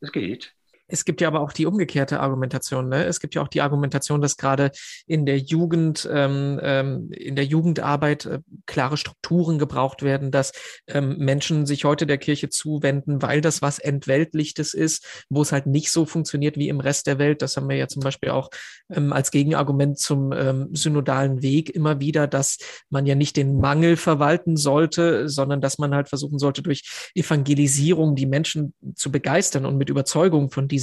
es 0.00 0.12
geht. 0.12 0.54
Es 0.90 1.04
gibt 1.04 1.20
ja 1.20 1.28
aber 1.28 1.40
auch 1.40 1.52
die 1.52 1.66
umgekehrte 1.66 2.20
Argumentation. 2.20 2.88
Ne? 2.88 3.04
Es 3.04 3.20
gibt 3.20 3.34
ja 3.34 3.42
auch 3.42 3.48
die 3.48 3.60
Argumentation, 3.60 4.20
dass 4.20 4.36
gerade 4.36 4.70
in 5.06 5.26
der 5.26 5.38
Jugend, 5.38 6.08
ähm, 6.12 6.60
ähm, 6.62 7.10
in 7.12 7.36
der 7.36 7.44
Jugendarbeit 7.44 8.26
äh, 8.26 8.40
klare 8.66 8.96
Strukturen 8.96 9.58
gebraucht 9.58 10.02
werden, 10.02 10.30
dass 10.30 10.52
ähm, 10.86 11.16
Menschen 11.18 11.66
sich 11.66 11.84
heute 11.84 12.06
der 12.06 12.18
Kirche 12.18 12.48
zuwenden, 12.48 13.22
weil 13.22 13.40
das 13.40 13.62
was 13.62 13.78
Entweltlichtes 13.78 14.74
ist, 14.74 15.24
wo 15.28 15.42
es 15.42 15.52
halt 15.52 15.66
nicht 15.66 15.90
so 15.90 16.04
funktioniert 16.04 16.56
wie 16.56 16.68
im 16.68 16.80
Rest 16.80 17.06
der 17.06 17.18
Welt. 17.18 17.42
Das 17.42 17.56
haben 17.56 17.68
wir 17.68 17.76
ja 17.76 17.88
zum 17.88 18.02
Beispiel 18.02 18.30
auch 18.30 18.50
ähm, 18.90 19.12
als 19.12 19.30
Gegenargument 19.30 19.98
zum 19.98 20.32
ähm, 20.32 20.68
synodalen 20.72 21.42
Weg 21.42 21.70
immer 21.70 22.00
wieder, 22.00 22.26
dass 22.26 22.58
man 22.90 23.06
ja 23.06 23.14
nicht 23.14 23.36
den 23.36 23.58
Mangel 23.58 23.96
verwalten 23.96 24.56
sollte, 24.56 25.28
sondern 25.28 25.60
dass 25.60 25.78
man 25.78 25.94
halt 25.94 26.08
versuchen 26.08 26.38
sollte, 26.38 26.62
durch 26.62 27.10
Evangelisierung 27.14 28.14
die 28.14 28.26
Menschen 28.26 28.74
zu 28.94 29.10
begeistern 29.10 29.66
und 29.66 29.76
mit 29.76 29.90
Überzeugung 29.90 30.50
von 30.50 30.68
diesem 30.68 30.79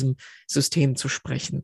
System 0.47 0.95
zu 0.95 1.10
sprechen. 1.10 1.63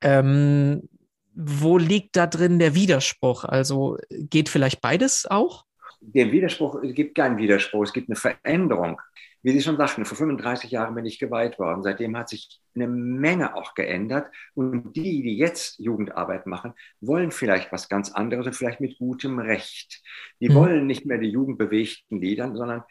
Ähm, 0.00 0.88
wo 1.34 1.78
liegt 1.78 2.16
da 2.16 2.26
drin 2.26 2.58
der 2.58 2.74
Widerspruch? 2.74 3.44
Also 3.44 3.98
geht 4.10 4.48
vielleicht 4.48 4.80
beides 4.80 5.26
auch? 5.28 5.64
Der 6.00 6.30
Widerspruch, 6.30 6.82
es 6.82 6.94
gibt 6.94 7.16
keinen 7.16 7.38
Widerspruch, 7.38 7.82
es 7.84 7.92
gibt 7.92 8.08
eine 8.08 8.16
Veränderung. 8.16 9.00
Wie 9.44 9.52
Sie 9.52 9.60
schon 9.60 9.76
sagten, 9.76 10.06
vor 10.06 10.16
35 10.16 10.70
Jahren 10.70 10.94
bin 10.94 11.04
ich 11.04 11.18
geweiht 11.18 11.58
worden. 11.58 11.82
Seitdem 11.82 12.16
hat 12.16 12.30
sich 12.30 12.62
eine 12.74 12.88
Menge 12.88 13.54
auch 13.54 13.74
geändert. 13.74 14.30
Und 14.54 14.94
die, 14.96 15.22
die 15.22 15.36
jetzt 15.36 15.78
Jugendarbeit 15.78 16.46
machen, 16.46 16.72
wollen 17.02 17.30
vielleicht 17.30 17.70
was 17.70 17.90
ganz 17.90 18.10
anderes 18.10 18.46
und 18.46 18.56
vielleicht 18.56 18.80
mit 18.80 18.98
gutem 18.98 19.38
Recht. 19.38 20.02
Die 20.40 20.48
mhm. 20.48 20.54
wollen 20.54 20.86
nicht 20.86 21.04
mehr 21.04 21.18
die 21.18 21.28
jugendbewegten 21.28 22.22
Liedern, 22.22 22.56
sondern 22.56 22.84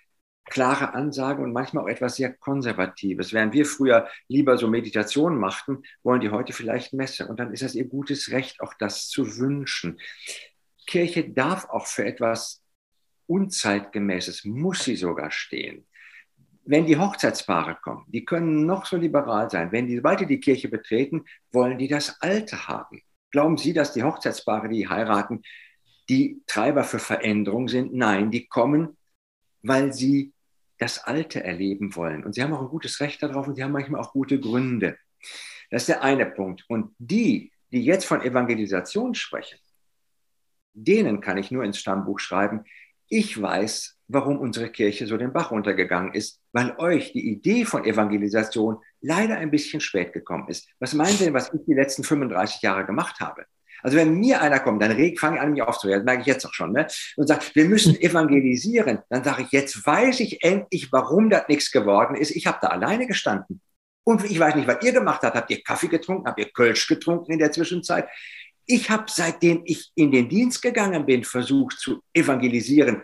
klare 0.45 0.93
Ansagen 0.93 1.43
und 1.43 1.53
manchmal 1.53 1.86
auch 1.86 1.89
etwas 1.89 2.17
sehr 2.17 2.34
Konservatives. 2.34 3.34
Während 3.34 3.53
wir 3.53 3.65
früher 3.65 4.08
lieber 4.27 4.58
so 4.58 4.67
Meditation 4.67 5.38
machten, 5.38 5.84
wollen 6.03 6.21
die 6.21 6.29
heute 6.29 6.53
vielleicht 6.53 6.93
Messe. 6.93 7.27
Und 7.27 7.39
dann 7.39 7.53
ist 7.53 7.63
es 7.63 7.75
ihr 7.75 7.86
gutes 7.86 8.32
Recht, 8.32 8.62
auch 8.62 8.73
das 8.73 9.10
zu 9.10 9.38
wünschen. 9.38 9.99
Kirche 10.86 11.29
darf 11.29 11.69
auch 11.69 11.88
für 11.88 12.06
etwas 12.06 12.62
Unzeitgemäßes, 13.27 14.45
muss 14.45 14.84
sie 14.84 14.95
sogar 14.95 15.32
stehen. 15.32 15.86
Wenn 16.65 16.86
die 16.86 16.97
Hochzeitspaare 16.97 17.77
kommen, 17.82 18.06
die 18.08 18.25
können 18.25 18.65
noch 18.65 18.86
so 18.86 18.97
liberal 18.97 19.49
sein. 19.49 19.71
Wenn 19.71 19.88
die, 19.88 20.01
die 20.01 20.25
die 20.25 20.39
Kirche 20.39 20.69
betreten, 20.69 21.25
wollen 21.51 21.77
die 21.77 21.88
das 21.88 22.21
Alte 22.21 22.67
haben. 22.67 23.01
Glauben 23.32 23.58
Sie, 23.58 23.73
dass 23.73 23.93
die 23.93 24.03
Hochzeitspaare, 24.03 24.69
die 24.69 24.88
heiraten, 24.88 25.41
die 26.08 26.41
Treiber 26.47 26.84
für 26.84 26.99
Veränderung 26.99 27.67
sind? 27.67 27.93
Nein, 27.93 28.29
die 28.29 28.47
kommen, 28.47 28.97
weil 29.63 29.93
sie 29.93 30.34
das 30.78 31.04
Alte 31.04 31.43
erleben 31.43 31.95
wollen. 31.95 32.23
Und 32.23 32.34
sie 32.34 32.43
haben 32.43 32.54
auch 32.54 32.62
ein 32.62 32.67
gutes 32.67 32.99
Recht 32.99 33.23
darauf 33.23 33.47
und 33.47 33.56
sie 33.56 33.63
haben 33.63 33.71
manchmal 33.71 34.02
auch 34.02 34.12
gute 34.12 34.39
Gründe. 34.39 34.97
Das 35.71 35.84
ist 35.84 35.89
der 35.89 36.04
eine 36.04 36.26
Punkt. 36.26 36.65
Und 36.67 36.93
die, 36.99 37.52
die 37.71 37.84
jetzt 37.84 38.06
von 38.06 38.21
Evangelisation 38.21 39.15
sprechen, 39.15 39.58
denen 40.73 41.21
kann 41.21 41.38
ich 41.38 41.52
nur 41.52 41.63
ins 41.63 41.80
Stammbuch 41.80 42.19
schreiben, 42.19 42.65
ich 43.08 43.39
weiß, 43.39 43.97
warum 44.08 44.39
unsere 44.39 44.69
Kirche 44.69 45.08
so 45.08 45.17
den 45.17 45.34
Bach 45.34 45.52
runtergegangen 45.52 46.13
ist, 46.13 46.41
weil 46.52 46.76
euch 46.78 47.13
die 47.13 47.28
Idee 47.30 47.65
von 47.65 47.86
Evangelisation 47.86 48.78
leider 49.02 49.38
ein 49.38 49.52
bisschen 49.52 49.82
spät 49.82 50.13
gekommen 50.13 50.47
ist. 50.47 50.67
Was 50.80 50.93
meinen 50.93 51.15
Sie 51.15 51.26
denn, 51.26 51.34
was 51.34 51.54
ich 51.54 51.62
die 51.65 51.73
letzten 51.73 52.04
35 52.04 52.62
Jahre 52.62 52.86
gemacht 52.86 53.19
habe? 53.19 53.45
Also 53.84 53.98
wenn 53.98 54.15
mir 54.15 54.41
einer 54.41 54.60
kommt, 54.60 54.82
dann 54.82 54.91
fange 55.17 55.36
ich 55.36 55.41
an, 55.41 55.52
mich 55.52 55.62
aufzuregen, 55.62 56.00
das 56.00 56.06
merke 56.06 56.22
ich 56.22 56.28
jetzt 56.28 56.46
auch 56.46 56.54
schon, 56.54 56.72
ne? 56.72 56.88
und 57.17 57.28
sagt, 57.28 57.56
wir 57.56 57.65
müssen 57.65 58.00
evangelisieren, 58.00 59.00
dann 59.10 59.24
sage 59.24 59.43
ich, 59.43 59.52
jetzt 59.52 59.86
weiß 59.86 60.22
ich 60.22 60.43
endlich, 60.43 60.91
warum 60.91 61.30
das 61.30 61.48
nichts 61.50 61.72
geworden 61.72 62.15
ist. 62.15 62.32
Ich 62.32 62.48
habe 62.48 62.60
da 62.62 62.69
alleine 62.69 63.06
gestanden. 63.06 63.62
Und 64.06 64.24
ich 64.26 64.39
weiß 64.39 64.56
nicht, 64.56 64.67
was 64.67 64.84
ihr 64.84 64.91
gemacht 64.91 65.22
habt. 65.24 65.36
Habt 65.36 65.50
ihr 65.50 65.62
Kaffee 65.62 65.88
getrunken? 65.88 66.28
Habt 66.28 66.39
ihr 66.39 66.50
Kölsch 66.52 66.88
getrunken 66.88 67.32
in 67.32 67.39
der 67.39 67.52
Zwischenzeit? 67.52 68.08
Ich 68.65 68.89
habe, 68.89 69.06
seitdem 69.08 69.62
ich 69.65 69.91
in 69.96 70.12
den 70.12 70.30
Dienst 70.30 70.62
gegangen 70.62 71.06
bin, 71.06 71.24
versucht 71.24 71.80
zu 71.80 72.02
evangelisieren, 72.13 73.02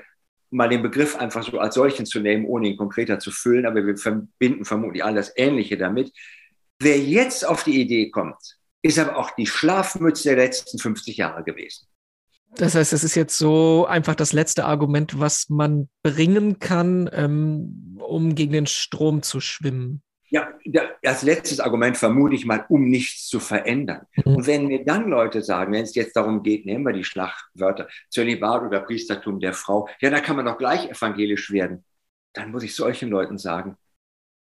mal 0.51 0.69
den 0.69 0.81
Begriff 0.81 1.15
einfach 1.15 1.43
so 1.43 1.59
als 1.59 1.75
solchen 1.75 2.05
zu 2.05 2.19
nehmen, 2.19 2.45
ohne 2.45 2.69
ihn 2.69 2.77
konkreter 2.77 3.19
zu 3.19 3.31
füllen, 3.31 3.65
aber 3.65 3.85
wir 3.85 3.97
verbinden 3.97 4.65
vermutlich 4.65 5.03
alles 5.03 5.33
Ähnliche 5.35 5.77
damit. 5.77 6.11
Wer 6.79 6.97
jetzt 6.97 7.45
auf 7.45 7.63
die 7.63 7.79
Idee 7.81 8.09
kommt, 8.09 8.58
ist 8.81 8.99
aber 8.99 9.17
auch 9.17 9.31
die 9.31 9.45
Schlafmütze 9.45 10.29
der 10.29 10.37
letzten 10.37 10.79
50 10.79 11.17
Jahre 11.17 11.43
gewesen. 11.43 11.87
Das 12.55 12.75
heißt, 12.75 12.93
es 12.93 13.03
ist 13.03 13.15
jetzt 13.15 13.37
so 13.37 13.85
einfach 13.85 14.15
das 14.15 14.33
letzte 14.33 14.65
Argument, 14.65 15.19
was 15.19 15.49
man 15.49 15.89
bringen 16.01 16.59
kann, 16.59 17.09
ähm, 17.13 17.99
um 18.01 18.33
gegen 18.33 18.53
den 18.53 18.65
Strom 18.65 19.21
zu 19.21 19.39
schwimmen. 19.39 20.01
Ja, 20.31 20.47
als 21.03 21.23
letztes 21.23 21.59
Argument 21.59 21.97
vermute 21.97 22.35
ich 22.35 22.45
mal, 22.45 22.63
um 22.69 22.87
nichts 22.87 23.27
zu 23.27 23.39
verändern. 23.39 24.05
Mhm. 24.15 24.35
Und 24.35 24.47
wenn 24.47 24.67
mir 24.67 24.85
dann 24.85 25.09
Leute 25.09 25.41
sagen, 25.41 25.73
wenn 25.73 25.83
es 25.83 25.95
jetzt 25.95 26.15
darum 26.15 26.43
geht, 26.43 26.65
nehmen 26.65 26.85
wir 26.85 26.93
die 26.93 27.03
Schlagwörter, 27.03 27.87
Zölibat 28.09 28.61
oder 28.61 28.81
Priestertum 28.81 29.39
der 29.39 29.53
Frau, 29.53 29.89
ja, 30.01 30.11
da 30.11 30.19
kann 30.19 30.35
man 30.35 30.45
doch 30.45 30.59
gleich 30.59 30.87
evangelisch 30.87 31.51
werden. 31.51 31.83
Dann 32.33 32.51
muss 32.51 32.63
ich 32.63 32.75
solchen 32.75 33.09
Leuten 33.09 33.39
sagen, 33.39 33.75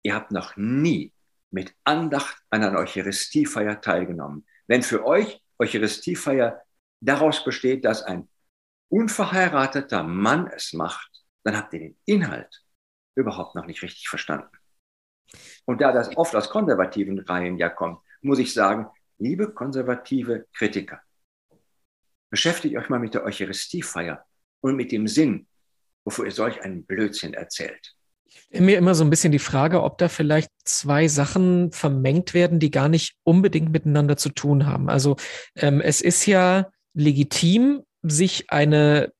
ihr 0.02 0.14
habt 0.14 0.30
noch 0.30 0.56
nie 0.56 1.11
mit 1.52 1.74
Andacht 1.84 2.36
an 2.50 2.64
einer 2.64 2.78
Eucharistiefeier 2.78 3.80
teilgenommen. 3.80 4.46
Wenn 4.66 4.82
für 4.82 5.04
euch 5.06 5.40
Eucharistiefeier 5.58 6.62
daraus 7.00 7.44
besteht, 7.44 7.84
dass 7.84 8.02
ein 8.02 8.28
unverheirateter 8.88 10.02
Mann 10.02 10.48
es 10.48 10.72
macht, 10.72 11.10
dann 11.44 11.56
habt 11.56 11.72
ihr 11.74 11.80
den 11.80 11.98
Inhalt 12.04 12.62
überhaupt 13.14 13.54
noch 13.54 13.66
nicht 13.66 13.82
richtig 13.82 14.08
verstanden. 14.08 14.50
Und 15.64 15.80
da 15.80 15.92
das 15.92 16.16
oft 16.16 16.34
aus 16.34 16.50
konservativen 16.50 17.18
Reihen 17.20 17.58
ja 17.58 17.68
kommt, 17.68 18.00
muss 18.22 18.38
ich 18.38 18.52
sagen, 18.52 18.86
liebe 19.18 19.52
konservative 19.52 20.46
Kritiker, 20.52 21.00
beschäftigt 22.30 22.76
euch 22.76 22.88
mal 22.88 22.98
mit 22.98 23.14
der 23.14 23.24
Eucharistiefeier 23.24 24.24
und 24.60 24.76
mit 24.76 24.92
dem 24.92 25.06
Sinn, 25.06 25.46
wofür 26.04 26.26
ihr 26.26 26.32
solch 26.32 26.62
einen 26.62 26.84
Blödsinn 26.84 27.34
erzählt. 27.34 27.94
Ich 28.34 28.40
stelle 28.42 28.64
mir 28.64 28.78
immer 28.78 28.94
so 28.94 29.04
ein 29.04 29.10
bisschen 29.10 29.32
die 29.32 29.38
Frage, 29.38 29.82
ob 29.82 29.98
da 29.98 30.08
vielleicht 30.08 30.50
zwei 30.64 31.08
Sachen 31.08 31.72
vermengt 31.72 32.34
werden, 32.34 32.58
die 32.58 32.70
gar 32.70 32.88
nicht 32.88 33.14
unbedingt 33.24 33.72
miteinander 33.72 34.16
zu 34.16 34.30
tun 34.30 34.66
haben. 34.66 34.88
Also 34.88 35.16
ähm, 35.56 35.80
es 35.80 36.00
ist 36.00 36.26
ja 36.26 36.70
legitim, 36.94 37.82
sich 38.02 38.50
eine 38.50 39.12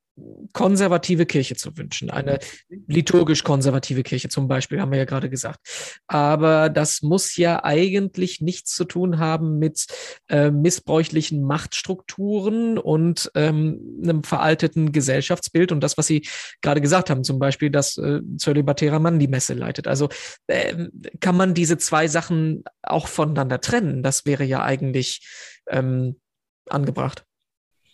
konservative 0.53 1.25
Kirche 1.27 1.57
zu 1.57 1.77
wünschen, 1.77 2.11
eine 2.11 2.39
liturgisch 2.87 3.45
konservative 3.45 4.03
Kirche 4.03 4.29
zum 4.29 4.47
Beispiel, 4.47 4.81
haben 4.81 4.91
wir 4.91 4.99
ja 4.99 5.05
gerade 5.05 5.31
gesagt. 5.31 5.61
Aber 6.07 6.69
das 6.69 7.03
muss 7.03 7.37
ja 7.37 7.65
eigentlich 7.65 8.41
nichts 8.41 8.75
zu 8.75 8.85
tun 8.85 9.19
haben 9.19 9.59
mit 9.59 9.87
äh, 10.29 10.51
missbräuchlichen 10.51 11.43
Machtstrukturen 11.43 12.79
und 12.79 13.31
ähm, 13.35 14.01
einem 14.03 14.23
veralteten 14.23 14.93
Gesellschaftsbild 14.93 15.73
und 15.73 15.81
das, 15.81 15.97
was 15.97 16.07
Sie 16.07 16.27
gerade 16.61 16.81
gesagt 16.81 17.09
haben, 17.09 17.25
zum 17.25 17.39
Beispiel, 17.39 17.71
dass 17.71 17.97
äh, 17.97 18.21
zölibatärer 18.37 18.99
Mann 18.99 19.19
die 19.19 19.29
Messe 19.29 19.55
leitet. 19.55 19.89
Also 19.89 20.11
äh, 20.47 20.89
kann 21.21 21.37
man 21.37 21.55
diese 21.55 21.79
zwei 21.79 22.07
Sachen 22.09 22.65
auch 22.83 23.07
voneinander 23.07 23.61
trennen? 23.61 24.03
Das 24.03 24.27
wäre 24.27 24.45
ja 24.45 24.63
eigentlich 24.63 25.27
ähm, 25.69 26.21
angebracht. 26.69 27.25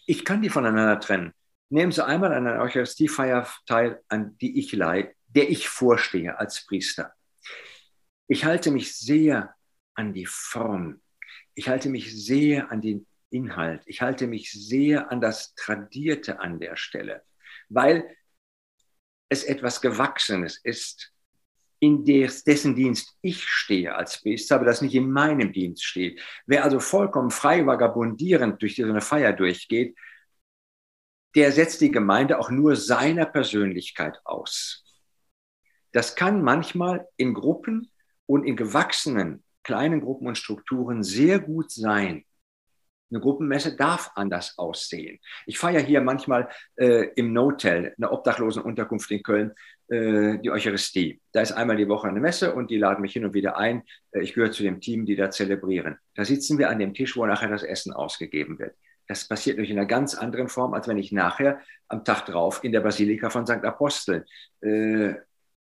Ich 0.07 0.25
kann 0.25 0.43
die 0.43 0.49
voneinander 0.49 0.99
trennen. 1.01 1.33
Nehmen 1.71 1.93
Sie 1.93 2.05
einmal 2.05 2.33
an 2.33 2.47
einer 2.47 2.63
Eucharistiefeier 2.63 3.47
teil, 3.67 4.03
an 4.09 4.37
die 4.39 4.59
ich 4.59 4.73
leide, 4.73 5.15
der 5.27 5.51
ich 5.51 5.69
vorstehe 5.69 6.39
als 6.39 6.65
Priester. 6.67 7.13
Ich 8.27 8.45
halte 8.45 8.71
mich 8.71 8.97
sehr 8.97 9.55
an 9.95 10.15
die 10.15 10.27
Form. 10.27 11.01
Ich 11.55 11.69
halte 11.69 11.91
mich 11.91 12.15
sehr 12.15 12.71
an 12.71 12.81
den 12.81 13.07
Inhalt. 13.31 13.83
Ich 13.87 14.01
halte 14.01 14.27
mich 14.27 14.51
sehr 14.53 15.13
an 15.13 15.21
das 15.21 15.55
Tradierte 15.55 16.41
an 16.41 16.59
der 16.59 16.77
Stelle, 16.77 17.23
weil 17.69 18.17
es 19.29 19.45
etwas 19.45 19.81
Gewachsenes 19.83 20.59
ist, 20.63 21.13
in 21.81 22.05
des, 22.05 22.43
dessen 22.45 22.75
Dienst 22.75 23.17
ich 23.21 23.45
stehe 23.45 23.95
als 23.95 24.21
Priester, 24.21 24.57
aber 24.57 24.65
das 24.65 24.83
nicht 24.83 24.95
in 24.95 25.11
meinem 25.11 25.53
Dienst 25.53 25.85
steht. 25.85 26.21
Wer 26.47 26.65
also 26.65 26.81
vollkommen 26.81 27.31
frei 27.31 27.65
vagabundierend 27.65 28.61
durch 28.61 28.77
so 28.77 28.85
eine 28.85 29.01
Feier 29.01 29.33
durchgeht, 29.33 29.95
der 31.35 31.53
setzt 31.53 31.81
die 31.81 31.91
Gemeinde 31.91 32.39
auch 32.39 32.51
nur 32.51 32.77
seiner 32.77 33.27
Persönlichkeit 33.27 34.21
aus. 34.25 34.85
Das 35.93 36.17
kann 36.17 36.43
manchmal 36.43 37.07
in 37.17 37.35
Gruppen 37.35 37.91
und 38.27 38.45
in 38.45 38.57
gewachsenen 38.57 39.43
kleinen 39.63 40.01
Gruppen 40.01 40.27
und 40.27 40.39
Strukturen 40.39 41.03
sehr 41.03 41.39
gut 41.39 41.71
sein. 41.71 42.25
Eine 43.11 43.21
Gruppenmesse 43.21 43.75
darf 43.77 44.11
anders 44.17 44.59
aussehen. 44.59 45.19
Ich 45.47 45.59
feiere 45.59 45.81
hier 45.81 46.03
manchmal 46.03 46.49
äh, 46.77 47.09
im 47.17 47.33
Notel, 47.33 47.95
einer 47.97 48.13
Obdachlosenunterkunft 48.13 49.11
in 49.11 49.23
Köln, 49.23 49.53
äh, 49.89 50.39
die 50.39 50.51
Eucharistie. 50.51 51.21
Da 51.33 51.41
ist 51.41 51.53
einmal 51.53 51.77
die 51.77 51.89
Woche 51.89 52.09
eine 52.09 52.21
Messe 52.21 52.55
und 52.55 52.71
die 52.71 52.77
laden 52.77 53.01
mich 53.01 53.15
hin 53.15 53.25
und 53.25 53.33
wieder 53.33 53.57
ein. 53.57 53.83
Äh, 54.13 54.21
ich 54.21 54.35
gehöre 54.35 54.53
zu 54.53 54.63
dem 54.63 54.81
Team, 54.81 55.07
die 55.07 55.17
da 55.17 55.31
zelebrieren. 55.31 55.97
Da 56.15 56.25
sitzen 56.27 56.59
wir 56.59 56.69
an 56.69 56.79
dem 56.79 56.93
Tisch, 56.93 57.17
wo 57.17 57.25
nachher 57.25 57.49
das 57.49 57.63
Essen 57.63 57.95
ausgegeben 57.95 58.59
wird. 58.59 58.75
Das 59.09 59.27
passiert 59.27 59.57
natürlich 59.57 59.71
in 59.71 59.79
einer 59.79 59.89
ganz 59.89 60.15
anderen 60.15 60.49
Form, 60.49 60.75
als 60.75 60.87
wenn 60.87 60.99
ich 60.99 61.13
nachher 61.13 61.61
am 61.89 62.05
Tag 62.05 62.27
drauf 62.27 62.63
in 62.63 62.73
der 62.73 62.81
Basilika 62.81 63.31
von 63.31 63.47
St. 63.47 63.65
Apostel 63.65 64.27
äh, 64.61 65.15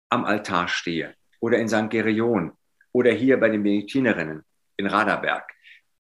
am 0.09 0.23
Altar 0.23 0.69
stehe 0.69 1.13
oder 1.41 1.59
in 1.59 1.67
St. 1.67 1.89
Gerion 1.89 2.53
oder 2.93 3.11
hier 3.11 3.37
bei 3.39 3.49
den 3.49 3.61
Benediktinerinnen 3.61 4.43
in 4.77 4.87
Raderberg. 4.87 5.51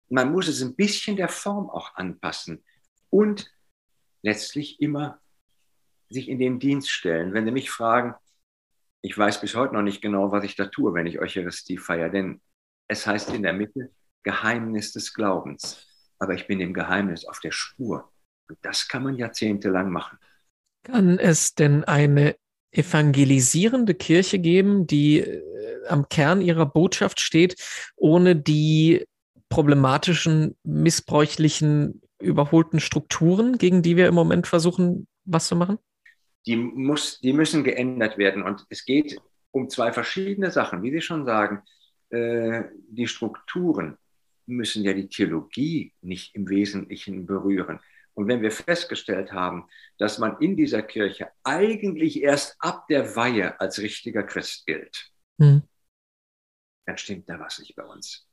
Man 0.09 0.31
muss 0.31 0.47
es 0.47 0.63
ein 0.63 0.77
bisschen 0.77 1.17
der 1.17 1.29
Form 1.29 1.69
auch 1.69 1.97
anpassen 1.97 2.63
und 3.11 3.53
letztlich 4.23 4.81
immer 4.81 5.21
sich 6.09 6.29
in 6.29 6.39
den 6.39 6.61
Dienst 6.61 6.91
stellen. 6.91 7.35
Wenn 7.35 7.45
Sie 7.45 7.51
mich 7.51 7.71
fragen, 7.71 8.15
ich 9.03 9.19
weiß 9.19 9.41
bis 9.41 9.57
heute 9.57 9.75
noch 9.75 9.83
nicht 9.83 10.01
genau, 10.01 10.31
was 10.31 10.45
ich 10.45 10.55
da 10.55 10.67
tue, 10.67 10.95
wenn 10.95 11.07
ich 11.07 11.19
Eucharistie 11.19 11.79
feiere, 11.79 12.11
denn 12.11 12.41
es 12.87 13.05
heißt 13.05 13.31
in 13.35 13.43
der 13.43 13.53
Mitte 13.53 13.91
Geheimnis 14.23 14.93
des 14.93 15.13
Glaubens 15.13 15.86
aber 16.19 16.35
ich 16.35 16.47
bin 16.47 16.59
dem 16.59 16.75
Geheimnis 16.75 17.25
auf 17.25 17.41
der 17.41 17.53
Spur. 17.53 18.11
Und 18.49 18.59
das 18.63 18.89
kann 18.89 19.03
man 19.03 19.17
jahrzehntelang 19.17 19.91
machen. 19.91 20.19
Kann 20.85 21.19
es 21.19 21.55
denn 21.55 21.85
eine 21.85 22.37
evangelisierende 22.71 23.95
Kirche 23.95 24.39
geben, 24.39 24.87
die 24.87 25.21
äh, 25.21 25.43
am 25.89 26.09
Kern 26.09 26.41
ihrer 26.41 26.67
Botschaft 26.67 27.21
steht, 27.21 27.57
ohne 27.97 28.37
die 28.37 29.07
problematischen, 29.49 30.57
missbräuchlichen, 30.65 32.03
überholten 32.19 32.81
Strukturen, 32.81 33.59
gegen 33.59 33.83
die 33.83 33.97
wir 33.97 34.09
im 34.09 34.15
Moment 34.15 34.47
versuchen, 34.47 35.07
was 35.25 35.49
zu 35.49 35.57
machen? 35.57 35.79
Die, 36.47 36.57
muss, 36.57 37.21
die 37.21 37.33
müssen 37.33 37.65
geändert 37.65 38.19
werden. 38.19 38.43
Und 38.43 38.65
es 38.69 38.85
geht 38.85 39.21
um 39.51 39.69
zwei 39.69 39.93
verschiedene 39.93 40.51
Sachen, 40.51 40.83
wie 40.83 40.93
Sie 40.93 41.01
schon 41.01 41.25
sagen. 41.25 41.63
Äh, 42.11 42.65
die 42.89 43.09
Strukturen, 43.09 43.99
müssen 44.47 44.85
ja 44.85 44.93
die 44.93 45.09
Theologie 45.09 45.93
nicht 46.01 46.35
im 46.35 46.49
Wesentlichen 46.49 47.27
berühren. 47.27 47.81
Und 48.15 48.29
wenn 48.29 48.41
wir 48.41 48.51
festgestellt 48.51 49.33
haben, 49.33 49.69
dass 49.99 50.19
man 50.19 50.39
in 50.41 50.57
dieser 50.57 50.83
Kirche 50.83 51.31
eigentlich 51.45 52.23
erst 52.23 52.57
ab 52.61 52.87
der 52.89 53.15
Weihe 53.15 53.61
als 53.61 53.79
richtiger 53.79 54.23
Christ 54.23 54.67
gilt, 54.67 55.11
hm. 55.39 55.63
dann 56.87 56.97
stimmt 56.97 57.29
da 57.29 57.39
was 57.39 57.59
nicht 57.59 57.77
bei 57.77 57.85
uns. 57.85 58.27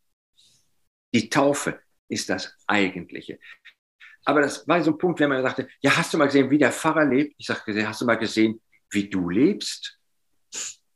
Die 1.14 1.30
Taufe 1.30 1.82
ist 2.08 2.30
das 2.30 2.56
Eigentliche. 2.66 3.40
Aber 4.26 4.42
das 4.42 4.68
war 4.68 4.82
so 4.82 4.92
ein 4.92 4.98
Punkt, 4.98 5.20
wenn 5.20 5.30
man 5.30 5.42
sagte, 5.42 5.68
ja, 5.82 5.96
hast 5.98 6.14
du 6.14 6.18
mal 6.18 6.26
gesehen, 6.26 6.50
wie 6.50 6.58
der 6.58 6.72
Pfarrer 6.72 7.06
lebt? 7.06 7.36
Ich 7.38 7.48
sage, 7.48 7.88
hast 7.88 8.02
du 8.02 8.06
mal 8.06 8.16
gesehen, 8.16 8.62
wie 8.90 9.10
du 9.10 9.30
lebst? 9.30 10.00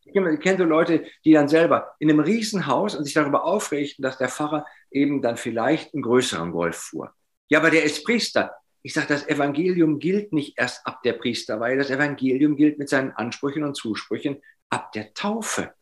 Ich 0.06 0.14
kenne 0.14 0.58
so 0.58 0.64
Leute, 0.64 1.06
die 1.26 1.34
dann 1.34 1.50
selber 1.50 1.96
in 2.00 2.10
einem 2.10 2.22
Riesenhaus 2.22 2.96
und 2.96 3.04
sich 3.04 3.14
darüber 3.14 3.44
aufregten, 3.44 4.02
dass 4.04 4.18
der 4.18 4.30
Pfarrer 4.30 4.66
eben 4.98 5.22
dann 5.22 5.38
vielleicht 5.38 5.94
einen 5.94 6.04
größeren 6.04 6.52
Golf 6.52 6.76
fuhr. 6.78 7.14
Ja, 7.50 7.60
aber 7.60 7.70
der 7.70 7.84
ist 7.84 8.04
Priester. 8.04 8.56
Ich 8.84 8.94
sage, 8.94 9.08
das 9.08 9.28
Evangelium 9.28 10.00
gilt 10.00 10.34
nicht 10.34 10.58
erst 10.58 10.86
ab 10.86 11.02
der 11.04 11.14
Priesterweihe, 11.14 11.78
das 11.78 11.90
Evangelium 11.90 12.56
gilt 12.56 12.78
mit 12.80 12.90
seinen 12.90 13.12
Ansprüchen 13.12 13.64
und 13.64 13.76
Zusprüchen 13.76 14.42
ab 14.70 14.92
der 14.92 15.14
Taufe. 15.14 15.74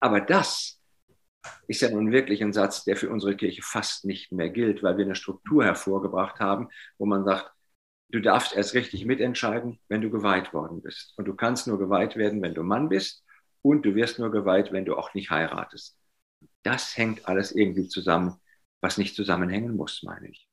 Aber 0.00 0.20
das 0.20 0.80
ist 1.66 1.82
ja 1.82 1.90
nun 1.90 2.12
wirklich 2.12 2.42
ein 2.42 2.52
Satz, 2.52 2.84
der 2.84 2.96
für 2.96 3.10
unsere 3.10 3.36
Kirche 3.36 3.62
fast 3.62 4.04
nicht 4.04 4.32
mehr 4.32 4.50
gilt, 4.50 4.82
weil 4.82 4.96
wir 4.96 5.04
eine 5.04 5.14
Struktur 5.14 5.64
hervorgebracht 5.64 6.40
haben, 6.40 6.68
wo 6.98 7.06
man 7.06 7.24
sagt, 7.24 7.50
du 8.10 8.20
darfst 8.20 8.54
erst 8.54 8.74
richtig 8.74 9.04
mitentscheiden, 9.04 9.78
wenn 9.88 10.00
du 10.00 10.10
geweiht 10.10 10.52
worden 10.52 10.82
bist. 10.82 11.14
Und 11.16 11.26
du 11.26 11.34
kannst 11.34 11.66
nur 11.66 11.78
geweiht 11.78 12.16
werden, 12.16 12.40
wenn 12.42 12.54
du 12.54 12.62
Mann 12.62 12.88
bist. 12.88 13.24
Und 13.62 13.82
du 13.84 13.94
wirst 13.94 14.18
nur 14.18 14.30
geweiht, 14.30 14.72
wenn 14.72 14.84
du 14.84 14.96
auch 14.96 15.14
nicht 15.14 15.30
heiratest. 15.30 15.96
Das 16.64 16.96
hängt 16.96 17.28
alles 17.28 17.52
irgendwie 17.52 17.88
zusammen, 17.88 18.34
was 18.80 18.98
nicht 18.98 19.14
zusammenhängen 19.14 19.76
muss, 19.76 20.02
meine 20.02 20.28
ich. 20.28 20.48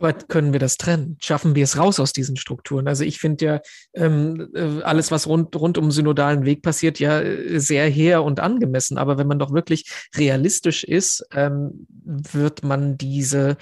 Aber 0.00 0.14
können 0.14 0.54
wir 0.54 0.60
das 0.60 0.78
trennen? 0.78 1.18
Schaffen 1.20 1.54
wir 1.54 1.64
es 1.64 1.76
raus 1.76 2.00
aus 2.00 2.14
diesen 2.14 2.36
Strukturen? 2.36 2.88
Also 2.88 3.04
ich 3.04 3.18
finde 3.18 3.44
ja 3.44 3.60
ähm, 3.92 4.48
äh, 4.54 4.82
alles, 4.82 5.10
was 5.10 5.26
rund, 5.26 5.54
rund 5.54 5.76
um 5.76 5.90
synodalen 5.90 6.46
Weg 6.46 6.62
passiert, 6.62 6.98
ja 6.98 7.20
äh, 7.20 7.60
sehr 7.60 7.86
her 7.86 8.24
und 8.24 8.40
angemessen. 8.40 8.96
Aber 8.96 9.18
wenn 9.18 9.26
man 9.26 9.38
doch 9.38 9.52
wirklich 9.52 9.90
realistisch 10.16 10.84
ist, 10.84 11.26
ähm, 11.32 11.86
wird 12.02 12.64
man 12.64 12.96
diese 12.96 13.58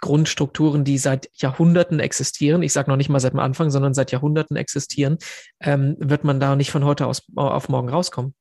Grundstrukturen, 0.00 0.84
die 0.84 0.96
seit 0.96 1.28
Jahrhunderten 1.34 1.98
existieren, 1.98 2.62
ich 2.62 2.72
sage 2.72 2.88
noch 2.88 2.96
nicht 2.96 3.10
mal 3.10 3.20
seit 3.20 3.32
dem 3.32 3.40
Anfang, 3.40 3.70
sondern 3.70 3.92
seit 3.92 4.12
Jahrhunderten 4.12 4.56
existieren, 4.56 5.18
ähm, 5.60 5.96
wird 5.98 6.22
man 6.22 6.38
da 6.38 6.54
nicht 6.54 6.70
von 6.70 6.84
heute 6.84 7.06
aus, 7.06 7.22
auf 7.34 7.68
morgen 7.68 7.88
rauskommen 7.88 8.34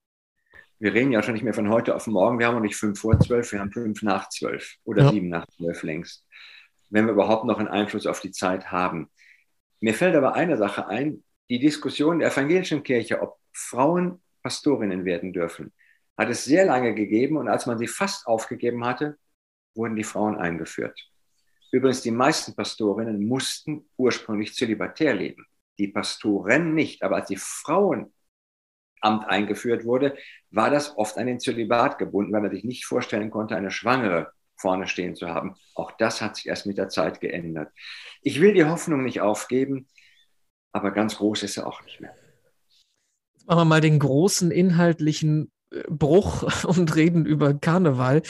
wir 0.79 0.93
reden 0.93 1.11
ja 1.11 1.21
schon 1.21 1.33
nicht 1.33 1.43
mehr 1.43 1.53
von 1.53 1.69
heute 1.69 1.95
auf 1.95 2.07
morgen, 2.07 2.39
wir 2.39 2.47
haben 2.47 2.55
noch 2.55 2.61
nicht 2.61 2.77
fünf 2.77 2.99
vor 2.99 3.19
zwölf, 3.19 3.51
wir 3.51 3.59
haben 3.59 3.71
fünf 3.71 4.01
nach 4.01 4.29
zwölf 4.29 4.75
oder 4.85 5.03
ja. 5.03 5.11
sieben 5.11 5.29
nach 5.29 5.45
zwölf 5.47 5.83
längst, 5.83 6.25
wenn 6.89 7.05
wir 7.05 7.13
überhaupt 7.13 7.45
noch 7.45 7.59
einen 7.59 7.67
Einfluss 7.67 8.07
auf 8.07 8.21
die 8.21 8.31
Zeit 8.31 8.71
haben. 8.71 9.09
Mir 9.81 9.93
fällt 9.93 10.15
aber 10.15 10.35
eine 10.35 10.57
Sache 10.57 10.87
ein, 10.87 11.23
die 11.49 11.59
Diskussion 11.59 12.19
der 12.19 12.31
evangelischen 12.31 12.83
Kirche, 12.83 13.21
ob 13.21 13.37
Frauen 13.51 14.21
Pastorinnen 14.41 15.03
werden 15.03 15.33
dürfen, 15.33 15.73
hat 16.17 16.29
es 16.29 16.45
sehr 16.45 16.65
lange 16.65 16.95
gegeben 16.95 17.37
und 17.37 17.49
als 17.49 17.65
man 17.65 17.77
sie 17.77 17.87
fast 17.87 18.25
aufgegeben 18.27 18.85
hatte, 18.85 19.17
wurden 19.75 19.95
die 19.95 20.03
Frauen 20.03 20.37
eingeführt. 20.37 20.99
Übrigens, 21.71 22.01
die 22.01 22.11
meisten 22.11 22.55
Pastorinnen 22.55 23.25
mussten 23.25 23.89
ursprünglich 23.97 24.55
zölibatär 24.55 25.13
leben. 25.13 25.45
Die 25.77 25.87
Pastoren 25.87 26.73
nicht, 26.73 27.03
aber 27.03 27.17
als 27.17 27.27
die 27.27 27.37
Frauenamt 29.01 29.27
eingeführt 29.27 29.85
wurde, 29.85 30.15
war 30.51 30.69
das 30.69 30.97
oft 30.97 31.17
an 31.17 31.27
den 31.27 31.39
Zölibat 31.39 31.97
gebunden, 31.97 32.33
weil 32.33 32.41
man 32.41 32.51
sich 32.51 32.63
nicht 32.63 32.85
vorstellen 32.85 33.31
konnte, 33.31 33.55
eine 33.55 33.71
Schwangere 33.71 34.31
vorne 34.55 34.87
stehen 34.87 35.15
zu 35.15 35.29
haben. 35.29 35.55
Auch 35.75 35.91
das 35.91 36.21
hat 36.21 36.35
sich 36.35 36.47
erst 36.47 36.65
mit 36.65 36.77
der 36.77 36.89
Zeit 36.89 37.21
geändert. 37.21 37.71
Ich 38.21 38.41
will 38.41 38.53
die 38.53 38.65
Hoffnung 38.65 39.03
nicht 39.03 39.21
aufgeben, 39.21 39.87
aber 40.73 40.91
ganz 40.91 41.17
groß 41.17 41.43
ist 41.43 41.57
er 41.57 41.67
auch 41.67 41.81
nicht 41.83 42.01
mehr. 42.01 42.13
Jetzt 43.33 43.47
machen 43.47 43.59
wir 43.59 43.65
mal 43.65 43.81
den 43.81 43.99
großen 43.99 44.51
inhaltlichen 44.51 45.51
Bruch 45.87 46.63
und 46.65 46.95
reden 46.95 47.25
über 47.25 47.53
Karneval. 47.53 48.21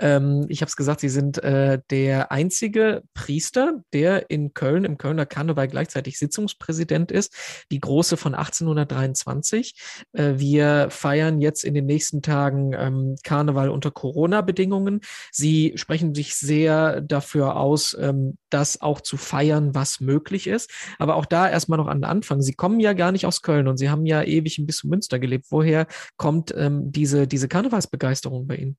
Ähm, 0.00 0.46
ich 0.48 0.60
habe 0.60 0.68
es 0.68 0.76
gesagt, 0.76 1.00
Sie 1.00 1.08
sind 1.08 1.42
äh, 1.42 1.80
der 1.90 2.32
einzige 2.32 3.02
Priester, 3.14 3.82
der 3.92 4.30
in 4.30 4.54
Köln, 4.54 4.84
im 4.84 4.98
Kölner 4.98 5.26
Karneval 5.26 5.68
gleichzeitig 5.68 6.18
Sitzungspräsident 6.18 7.12
ist. 7.12 7.34
Die 7.70 7.80
große 7.80 8.16
von 8.16 8.34
1823. 8.34 9.74
Äh, 10.12 10.34
wir 10.36 10.88
feiern 10.90 11.40
jetzt 11.40 11.64
in 11.64 11.74
den 11.74 11.86
nächsten 11.86 12.22
Tagen 12.22 12.72
ähm, 12.72 13.16
Karneval 13.22 13.70
unter 13.70 13.90
Corona-Bedingungen. 13.90 15.00
Sie 15.30 15.72
sprechen 15.76 16.14
sich 16.14 16.34
sehr 16.34 17.00
dafür 17.00 17.56
aus, 17.56 17.96
ähm, 17.98 18.38
das 18.50 18.80
auch 18.80 19.00
zu 19.00 19.16
feiern, 19.16 19.74
was 19.74 20.00
möglich 20.00 20.46
ist. 20.46 20.70
Aber 20.98 21.16
auch 21.16 21.26
da 21.26 21.48
erstmal 21.48 21.78
noch 21.78 21.86
an 21.86 21.98
den 21.98 22.04
Anfang. 22.04 22.42
Sie 22.42 22.54
kommen 22.54 22.80
ja 22.80 22.92
gar 22.92 23.12
nicht 23.12 23.26
aus 23.26 23.42
Köln 23.42 23.68
und 23.68 23.76
Sie 23.76 23.90
haben 23.90 24.06
ja 24.06 24.22
ewig 24.22 24.58
ein 24.58 24.66
bisschen 24.66 24.90
Münster 24.90 25.18
gelebt. 25.18 25.46
Woher 25.50 25.86
kommt 26.16 26.52
ähm, 26.56 26.87
diese, 26.92 27.26
diese 27.26 27.48
Karnevalsbegeisterung 27.48 28.46
bei 28.46 28.56
Ihnen? 28.56 28.76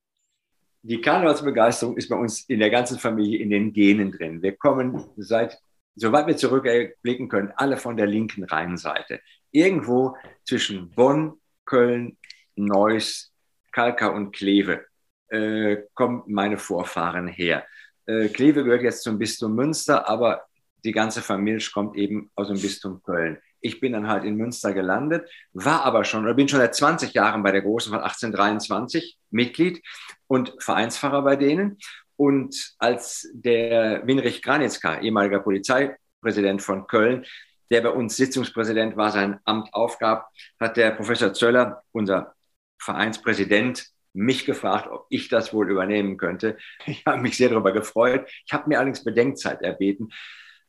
Die 0.81 1.01
Karnevalsbegeisterung 1.01 1.97
ist 1.97 2.07
bei 2.07 2.15
uns 2.15 2.41
in 2.41 2.59
der 2.59 2.69
ganzen 2.69 2.97
Familie 2.97 3.39
in 3.39 3.49
den 3.49 3.73
Genen 3.73 4.11
drin. 4.11 4.41
Wir 4.41 4.55
kommen 4.55 5.03
seit, 5.17 5.57
soweit 5.95 6.27
wir 6.27 6.37
zurückblicken 6.37 7.27
können, 7.27 7.51
alle 7.55 7.77
von 7.77 7.97
der 7.97 8.07
linken 8.07 8.45
Rheinseite. 8.45 9.19
Irgendwo 9.51 10.15
zwischen 10.45 10.89
Bonn, 10.91 11.33
Köln, 11.65 12.17
Neuss, 12.55 13.33
Kalkar 13.71 14.13
und 14.13 14.31
Kleve 14.31 14.85
äh, 15.27 15.77
kommen 15.93 16.23
meine 16.27 16.57
Vorfahren 16.57 17.27
her. 17.27 17.65
Äh, 18.05 18.29
Kleve 18.29 18.63
gehört 18.63 18.81
jetzt 18.81 19.03
zum 19.03 19.19
Bistum 19.19 19.55
Münster, 19.55 20.07
aber 20.09 20.43
die 20.83 20.91
ganze 20.91 21.21
Familie 21.21 21.65
kommt 21.73 21.95
eben 21.97 22.31
aus 22.35 22.47
dem 22.47 22.59
Bistum 22.59 23.03
Köln. 23.03 23.37
Ich 23.61 23.79
bin 23.79 23.93
dann 23.93 24.07
halt 24.07 24.23
in 24.23 24.35
Münster 24.35 24.73
gelandet, 24.73 25.29
war 25.53 25.83
aber 25.83 26.03
schon 26.03 26.23
oder 26.23 26.33
bin 26.33 26.47
schon 26.47 26.59
seit 26.59 26.75
20 26.75 27.13
Jahren 27.13 27.43
bei 27.43 27.51
der 27.51 27.61
Großen 27.61 27.91
von 27.91 28.01
1823 28.01 29.17
Mitglied 29.31 29.83
und 30.27 30.53
Vereinspfarrer 30.59 31.21
bei 31.23 31.35
denen. 31.35 31.77
Und 32.15 32.75
als 32.79 33.29
der 33.33 34.05
Winrich 34.05 34.41
Granitzka, 34.41 34.99
ehemaliger 34.99 35.39
Polizeipräsident 35.39 36.61
von 36.61 36.87
Köln, 36.87 37.25
der 37.71 37.81
bei 37.81 37.89
uns 37.89 38.17
Sitzungspräsident 38.17 38.97
war, 38.97 39.11
sein 39.11 39.39
Amt 39.45 39.73
aufgab, 39.73 40.29
hat 40.59 40.75
der 40.75 40.91
Professor 40.91 41.33
Zöller, 41.33 41.83
unser 41.91 42.33
Vereinspräsident, 42.79 43.89
mich 44.13 44.45
gefragt, 44.45 44.87
ob 44.91 45.05
ich 45.09 45.29
das 45.29 45.53
wohl 45.53 45.69
übernehmen 45.69 46.17
könnte. 46.17 46.57
Ich 46.85 47.05
habe 47.05 47.21
mich 47.21 47.37
sehr 47.37 47.49
darüber 47.49 47.71
gefreut. 47.71 48.27
Ich 48.45 48.53
habe 48.53 48.67
mir 48.67 48.77
allerdings 48.77 49.03
Bedenkzeit 49.03 49.61
erbeten, 49.61 50.09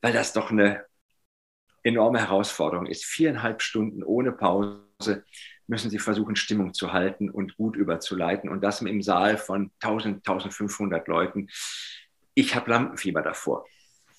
weil 0.02 0.12
das 0.12 0.32
doch 0.32 0.50
eine 0.50 0.84
enorme 1.82 2.20
Herausforderung 2.20 2.86
ist. 2.86 3.04
Viereinhalb 3.04 3.62
Stunden 3.62 4.02
ohne 4.02 4.32
Pause 4.32 5.24
müssen 5.66 5.90
sie 5.90 5.98
versuchen, 5.98 6.36
Stimmung 6.36 6.74
zu 6.74 6.92
halten 6.92 7.30
und 7.30 7.56
gut 7.56 7.76
überzuleiten. 7.76 8.50
Und 8.50 8.62
das 8.62 8.82
im 8.82 9.02
Saal 9.02 9.38
von 9.38 9.70
1000, 9.80 10.26
1500 10.26 11.06
Leuten. 11.08 11.48
Ich 12.34 12.54
habe 12.54 12.70
Lampenfieber 12.70 13.22
davor, 13.22 13.66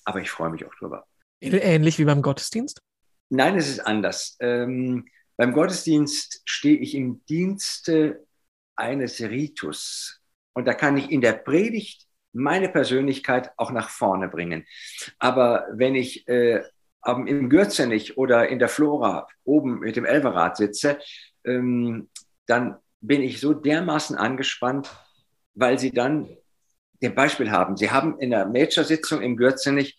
aber 0.04 0.20
ich 0.20 0.30
freue 0.30 0.50
mich 0.50 0.64
auch 0.64 0.74
drüber. 0.74 1.06
Ähnlich 1.40 1.98
wie 1.98 2.04
beim 2.04 2.22
Gottesdienst? 2.22 2.80
Nein, 3.28 3.56
es 3.56 3.68
ist 3.68 3.80
anders. 3.80 4.36
Ähm, 4.40 5.06
beim 5.36 5.52
Gottesdienst 5.52 6.42
stehe 6.44 6.78
ich 6.78 6.94
im 6.94 7.24
Dienste 7.26 8.26
eines 8.76 9.20
Ritus. 9.20 10.20
Und 10.54 10.66
da 10.66 10.74
kann 10.74 10.96
ich 10.96 11.10
in 11.10 11.20
der 11.20 11.32
Predigt 11.32 12.06
meine 12.32 12.68
Persönlichkeit 12.68 13.50
auch 13.56 13.72
nach 13.72 13.88
vorne 13.88 14.28
bringen. 14.28 14.66
Aber 15.18 15.66
wenn 15.72 15.94
ich 15.94 16.26
äh, 16.28 16.62
im 17.04 17.48
Gürzenich 17.48 18.16
oder 18.16 18.48
in 18.48 18.58
der 18.58 18.68
Flora 18.68 19.26
oben 19.44 19.80
mit 19.80 19.96
dem 19.96 20.04
Elverrad 20.04 20.56
sitze, 20.56 20.98
ähm, 21.44 22.08
dann 22.46 22.76
bin 23.00 23.22
ich 23.22 23.40
so 23.40 23.54
dermaßen 23.54 24.16
angespannt, 24.16 24.90
weil 25.54 25.78
sie 25.78 25.90
dann 25.90 26.28
den 27.02 27.14
Beispiel 27.14 27.50
haben. 27.50 27.76
Sie 27.76 27.90
haben 27.90 28.18
in 28.20 28.30
der 28.30 28.46
Major-Sitzung 28.46 29.20
im 29.22 29.36
Gürzenich 29.36 29.98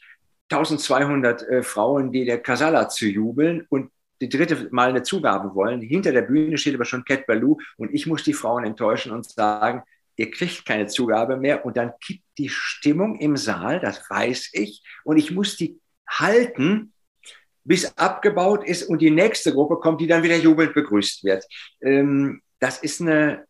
1200 0.50 1.42
äh, 1.44 1.64
Frauen, 1.64 2.12
die 2.12 2.26
der 2.26 2.42
Kasala 2.42 2.88
zu 2.88 3.06
jubeln 3.06 3.66
und 3.70 3.92
die 4.22 4.30
dritte 4.30 4.70
Mal 4.72 4.90
eine 4.90 5.04
Zugabe 5.04 5.54
wollen. 5.54 5.82
Hinter 5.82 6.14
der 6.14 6.22
Bühne 6.22 6.58
steht 6.58 6.76
aber 6.76 6.86
schon 6.86 7.04
Cat 7.04 7.26
Baloo 7.28 7.58
und 7.78 7.94
ich 7.94 8.08
muss 8.08 8.24
die 8.24 8.34
Frauen 8.34 8.64
enttäuschen 8.64 9.12
und 9.12 9.30
sagen, 9.30 9.84
ihr 10.16 10.32
kriegt 10.32 10.66
keine 10.66 10.88
Zugabe 10.88 11.36
mehr 11.36 11.66
und 11.66 11.76
dann 11.76 11.92
kippt 12.00 12.24
die 12.38 12.50
Stimmung 12.50 13.20
im 13.20 13.36
Saal, 13.36 13.80
das 13.80 14.10
weiß 14.10 14.52
ich, 14.54 14.84
und 15.04 15.18
ich 15.18 15.32
muss 15.32 15.58
die 15.58 15.80
halten, 16.08 16.93
bis 17.64 17.98
abgebaut 17.98 18.66
ist 18.66 18.84
und 18.84 19.02
die 19.02 19.12
nächste 19.12 19.54
Gruppe 19.54 19.78
kommt, 19.78 20.02
die 20.02 20.08
dann 20.08 20.24
wieder 20.24 20.38
jubelnd 20.38 20.74
begrüßt 20.74 21.24
wird. 21.24 21.46
Ähm, 21.82 22.42
das 22.60 22.80
ist 22.80 23.02
eine 23.02 23.46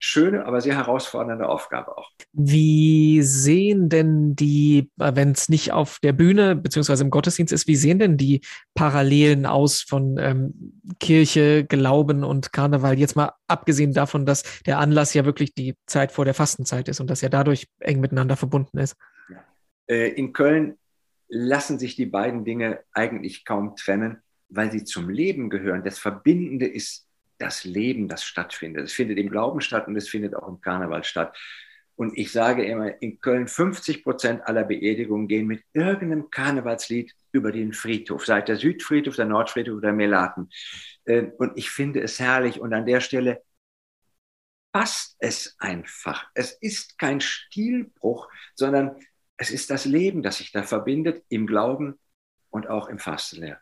schöne, 0.00 0.46
aber 0.46 0.60
sehr 0.60 0.76
herausfordernde 0.76 1.48
Aufgabe 1.48 1.96
auch. 1.96 2.10
Wie 2.32 3.20
sehen 3.22 3.88
denn 3.88 4.36
die, 4.36 4.90
wenn 4.96 5.32
es 5.32 5.48
nicht 5.48 5.72
auf 5.72 5.98
der 6.00 6.12
Bühne 6.12 6.54
beziehungsweise 6.54 7.02
im 7.02 7.10
Gottesdienst 7.10 7.52
ist, 7.52 7.66
wie 7.66 7.76
sehen 7.76 7.98
denn 7.98 8.16
die 8.16 8.42
Parallelen 8.74 9.44
aus 9.44 9.82
von 9.82 10.16
ähm, 10.18 10.80
Kirche, 11.00 11.64
Glauben 11.64 12.22
und 12.22 12.52
Karneval? 12.52 12.98
Jetzt 12.98 13.16
mal 13.16 13.32
abgesehen 13.48 13.92
davon, 13.92 14.24
dass 14.24 14.44
der 14.66 14.78
Anlass 14.78 15.14
ja 15.14 15.24
wirklich 15.24 15.54
die 15.54 15.74
Zeit 15.86 16.12
vor 16.12 16.24
der 16.24 16.34
Fastenzeit 16.34 16.88
ist 16.88 17.00
und 17.00 17.10
dass 17.10 17.22
er 17.22 17.30
dadurch 17.30 17.66
eng 17.80 18.00
miteinander 18.00 18.36
verbunden 18.36 18.78
ist. 18.78 18.96
Äh, 19.88 20.10
in 20.10 20.32
Köln 20.32 20.76
lassen 21.28 21.78
sich 21.78 21.96
die 21.96 22.06
beiden 22.06 22.44
Dinge 22.44 22.80
eigentlich 22.92 23.44
kaum 23.44 23.76
trennen, 23.76 24.22
weil 24.48 24.72
sie 24.72 24.84
zum 24.84 25.08
Leben 25.08 25.50
gehören. 25.50 25.84
Das 25.84 25.98
Verbindende 25.98 26.66
ist 26.66 27.06
das 27.38 27.64
Leben, 27.64 28.08
das 28.08 28.24
stattfindet. 28.24 28.84
Es 28.84 28.92
findet 28.92 29.18
im 29.18 29.30
Glauben 29.30 29.60
statt 29.60 29.86
und 29.86 29.96
es 29.96 30.08
findet 30.08 30.34
auch 30.34 30.48
im 30.48 30.60
Karneval 30.60 31.04
statt. 31.04 31.36
Und 31.96 32.16
ich 32.16 32.30
sage 32.30 32.64
immer, 32.64 33.02
in 33.02 33.20
Köln 33.20 33.48
50 33.48 34.04
Prozent 34.04 34.46
aller 34.46 34.64
Beerdigungen 34.64 35.26
gehen 35.26 35.48
mit 35.48 35.64
irgendeinem 35.72 36.30
Karnevalslied 36.30 37.12
über 37.32 37.50
den 37.50 37.72
Friedhof, 37.72 38.24
sei 38.24 38.40
der 38.40 38.56
Südfriedhof, 38.56 39.16
der 39.16 39.24
Nordfriedhof 39.24 39.78
oder 39.78 39.92
Melaten. 39.92 40.48
Ähm, 41.06 41.32
und 41.38 41.56
ich 41.56 41.70
finde 41.70 42.00
es 42.00 42.20
herrlich. 42.20 42.60
Und 42.60 42.72
an 42.72 42.86
der 42.86 43.00
Stelle 43.00 43.42
passt 44.72 45.16
es 45.18 45.56
einfach. 45.58 46.28
Es 46.34 46.52
ist 46.52 46.98
kein 46.98 47.20
Stilbruch, 47.20 48.28
sondern 48.54 48.94
es 49.38 49.50
ist 49.50 49.70
das 49.70 49.84
Leben, 49.84 50.22
das 50.22 50.38
sich 50.38 50.52
da 50.52 50.62
verbindet 50.62 51.22
im 51.28 51.46
Glauben 51.46 51.94
und 52.50 52.68
auch 52.68 52.88
im 52.88 52.98
Fastenlehr. 52.98 53.58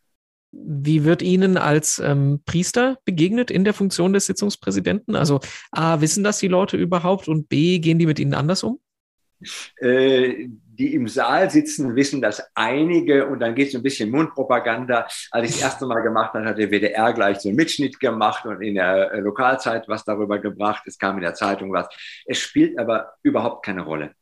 Wie 0.52 1.04
wird 1.04 1.22
Ihnen 1.22 1.58
als 1.58 1.98
ähm, 1.98 2.40
Priester 2.46 2.98
begegnet 3.04 3.50
in 3.50 3.64
der 3.64 3.74
Funktion 3.74 4.12
des 4.12 4.26
Sitzungspräsidenten? 4.26 5.14
Also 5.14 5.40
A, 5.70 6.00
wissen 6.00 6.24
das 6.24 6.38
die 6.38 6.48
Leute 6.48 6.76
überhaupt 6.76 7.28
und 7.28 7.48
B, 7.48 7.78
gehen 7.78 7.98
die 7.98 8.06
mit 8.06 8.18
Ihnen 8.18 8.32
anders 8.32 8.62
um? 8.62 8.80
Äh, 9.80 10.48
die 10.48 10.94
im 10.94 11.08
Saal 11.08 11.50
sitzen, 11.50 11.94
wissen 11.94 12.22
das 12.22 12.42
einige 12.54 13.26
und 13.26 13.40
dann 13.40 13.54
geht 13.54 13.68
es 13.68 13.74
ein 13.74 13.82
bisschen 13.82 14.10
Mundpropaganda. 14.10 15.06
Als 15.30 15.48
ich 15.48 15.56
das 15.56 15.62
erste 15.62 15.86
Mal 15.86 16.00
gemacht 16.00 16.32
habe, 16.32 16.46
hat 16.46 16.58
der 16.58 16.70
WDR 16.70 17.12
gleich 17.12 17.40
so 17.40 17.50
einen 17.50 17.56
Mitschnitt 17.56 18.00
gemacht 18.00 18.46
und 18.46 18.62
in 18.62 18.76
der 18.76 19.12
äh, 19.12 19.20
Lokalzeit 19.20 19.88
was 19.88 20.04
darüber 20.04 20.38
gebracht. 20.38 20.84
Es 20.86 20.98
kam 20.98 21.16
in 21.16 21.22
der 21.22 21.34
Zeitung 21.34 21.70
was. 21.72 21.86
Es 22.24 22.38
spielt 22.38 22.78
aber 22.78 23.12
überhaupt 23.22 23.64
keine 23.64 23.82
Rolle 23.82 24.14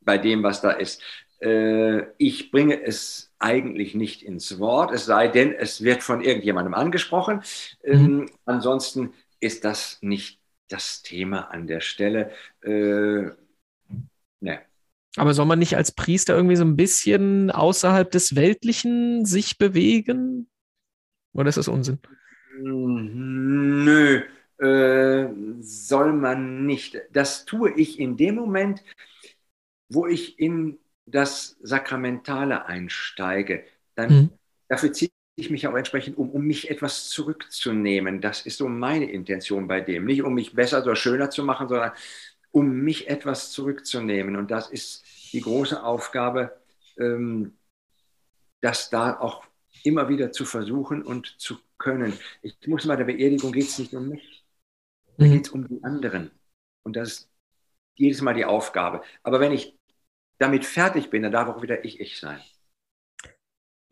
bei 0.00 0.18
dem, 0.18 0.42
was 0.42 0.60
da 0.60 0.70
ist. 0.70 1.02
Äh, 1.40 2.02
ich 2.18 2.50
bringe 2.50 2.82
es 2.82 3.32
eigentlich 3.38 3.94
nicht 3.94 4.22
ins 4.22 4.58
Wort, 4.58 4.92
es 4.92 5.06
sei 5.06 5.28
denn, 5.28 5.52
es 5.52 5.82
wird 5.82 6.02
von 6.02 6.22
irgendjemandem 6.22 6.74
angesprochen. 6.74 7.42
Ähm, 7.82 8.16
mhm. 8.16 8.26
Ansonsten 8.44 9.14
ist 9.40 9.64
das 9.64 9.98
nicht 10.02 10.40
das 10.68 11.02
Thema 11.02 11.50
an 11.50 11.66
der 11.66 11.80
Stelle. 11.80 12.30
Äh, 12.62 13.30
ne. 14.40 14.60
Aber 15.16 15.34
soll 15.34 15.46
man 15.46 15.58
nicht 15.58 15.76
als 15.76 15.92
Priester 15.92 16.36
irgendwie 16.36 16.56
so 16.56 16.64
ein 16.64 16.76
bisschen 16.76 17.50
außerhalb 17.50 18.10
des 18.10 18.36
Weltlichen 18.36 19.24
sich 19.24 19.58
bewegen? 19.58 20.48
Oder 21.32 21.48
ist 21.48 21.58
das 21.58 21.68
Unsinn? 21.68 21.98
Nö, 22.62 24.22
äh, 24.58 25.28
soll 25.60 26.12
man 26.12 26.66
nicht. 26.66 27.00
Das 27.12 27.44
tue 27.44 27.72
ich 27.72 27.98
in 27.98 28.16
dem 28.16 28.36
Moment, 28.36 28.84
wo 29.90 30.06
ich 30.06 30.38
in 30.38 30.78
das 31.04 31.56
Sakramentale 31.60 32.66
einsteige, 32.66 33.64
dann 33.96 34.12
mhm. 34.12 34.30
dafür 34.68 34.92
ziehe 34.92 35.10
ich 35.36 35.50
mich 35.50 35.66
auch 35.66 35.74
entsprechend 35.74 36.16
um, 36.16 36.30
um 36.30 36.46
mich 36.46 36.70
etwas 36.70 37.08
zurückzunehmen. 37.10 38.20
Das 38.20 38.46
ist 38.46 38.58
so 38.58 38.68
meine 38.68 39.10
Intention 39.10 39.66
bei 39.66 39.80
dem. 39.80 40.04
Nicht 40.04 40.22
um 40.22 40.34
mich 40.34 40.54
besser 40.54 40.82
oder 40.82 40.96
schöner 40.96 41.30
zu 41.30 41.42
machen, 41.42 41.68
sondern 41.68 41.92
um 42.52 42.70
mich 42.70 43.08
etwas 43.08 43.50
zurückzunehmen. 43.50 44.36
Und 44.36 44.50
das 44.50 44.70
ist 44.70 45.04
die 45.32 45.40
große 45.40 45.82
Aufgabe, 45.82 46.56
ähm, 46.98 47.56
das 48.60 48.90
da 48.90 49.18
auch 49.18 49.44
immer 49.82 50.08
wieder 50.08 50.30
zu 50.32 50.44
versuchen 50.44 51.02
und 51.02 51.40
zu 51.40 51.58
können. 51.78 52.12
Ich 52.42 52.56
muss 52.66 52.84
mal, 52.84 52.96
der 52.96 53.04
Beerdigung 53.04 53.52
geht 53.52 53.68
es 53.68 53.78
nicht 53.78 53.94
um 53.94 54.08
mich, 54.08 54.44
da 55.16 55.24
mhm. 55.24 55.32
geht 55.32 55.46
es 55.46 55.52
um 55.52 55.66
die 55.66 55.82
anderen. 55.82 56.30
Und 56.82 56.96
das 56.96 57.08
ist 57.08 57.30
jedes 57.96 58.20
Mal 58.20 58.34
die 58.34 58.44
Aufgabe. 58.44 59.02
Aber 59.22 59.40
wenn 59.40 59.52
ich 59.52 59.79
damit 60.40 60.64
fertig 60.64 61.10
bin, 61.10 61.22
dann 61.22 61.32
darf 61.32 61.48
auch 61.48 61.62
wieder 61.62 61.84
ich 61.84 62.00
ich 62.00 62.18
sein. 62.18 62.40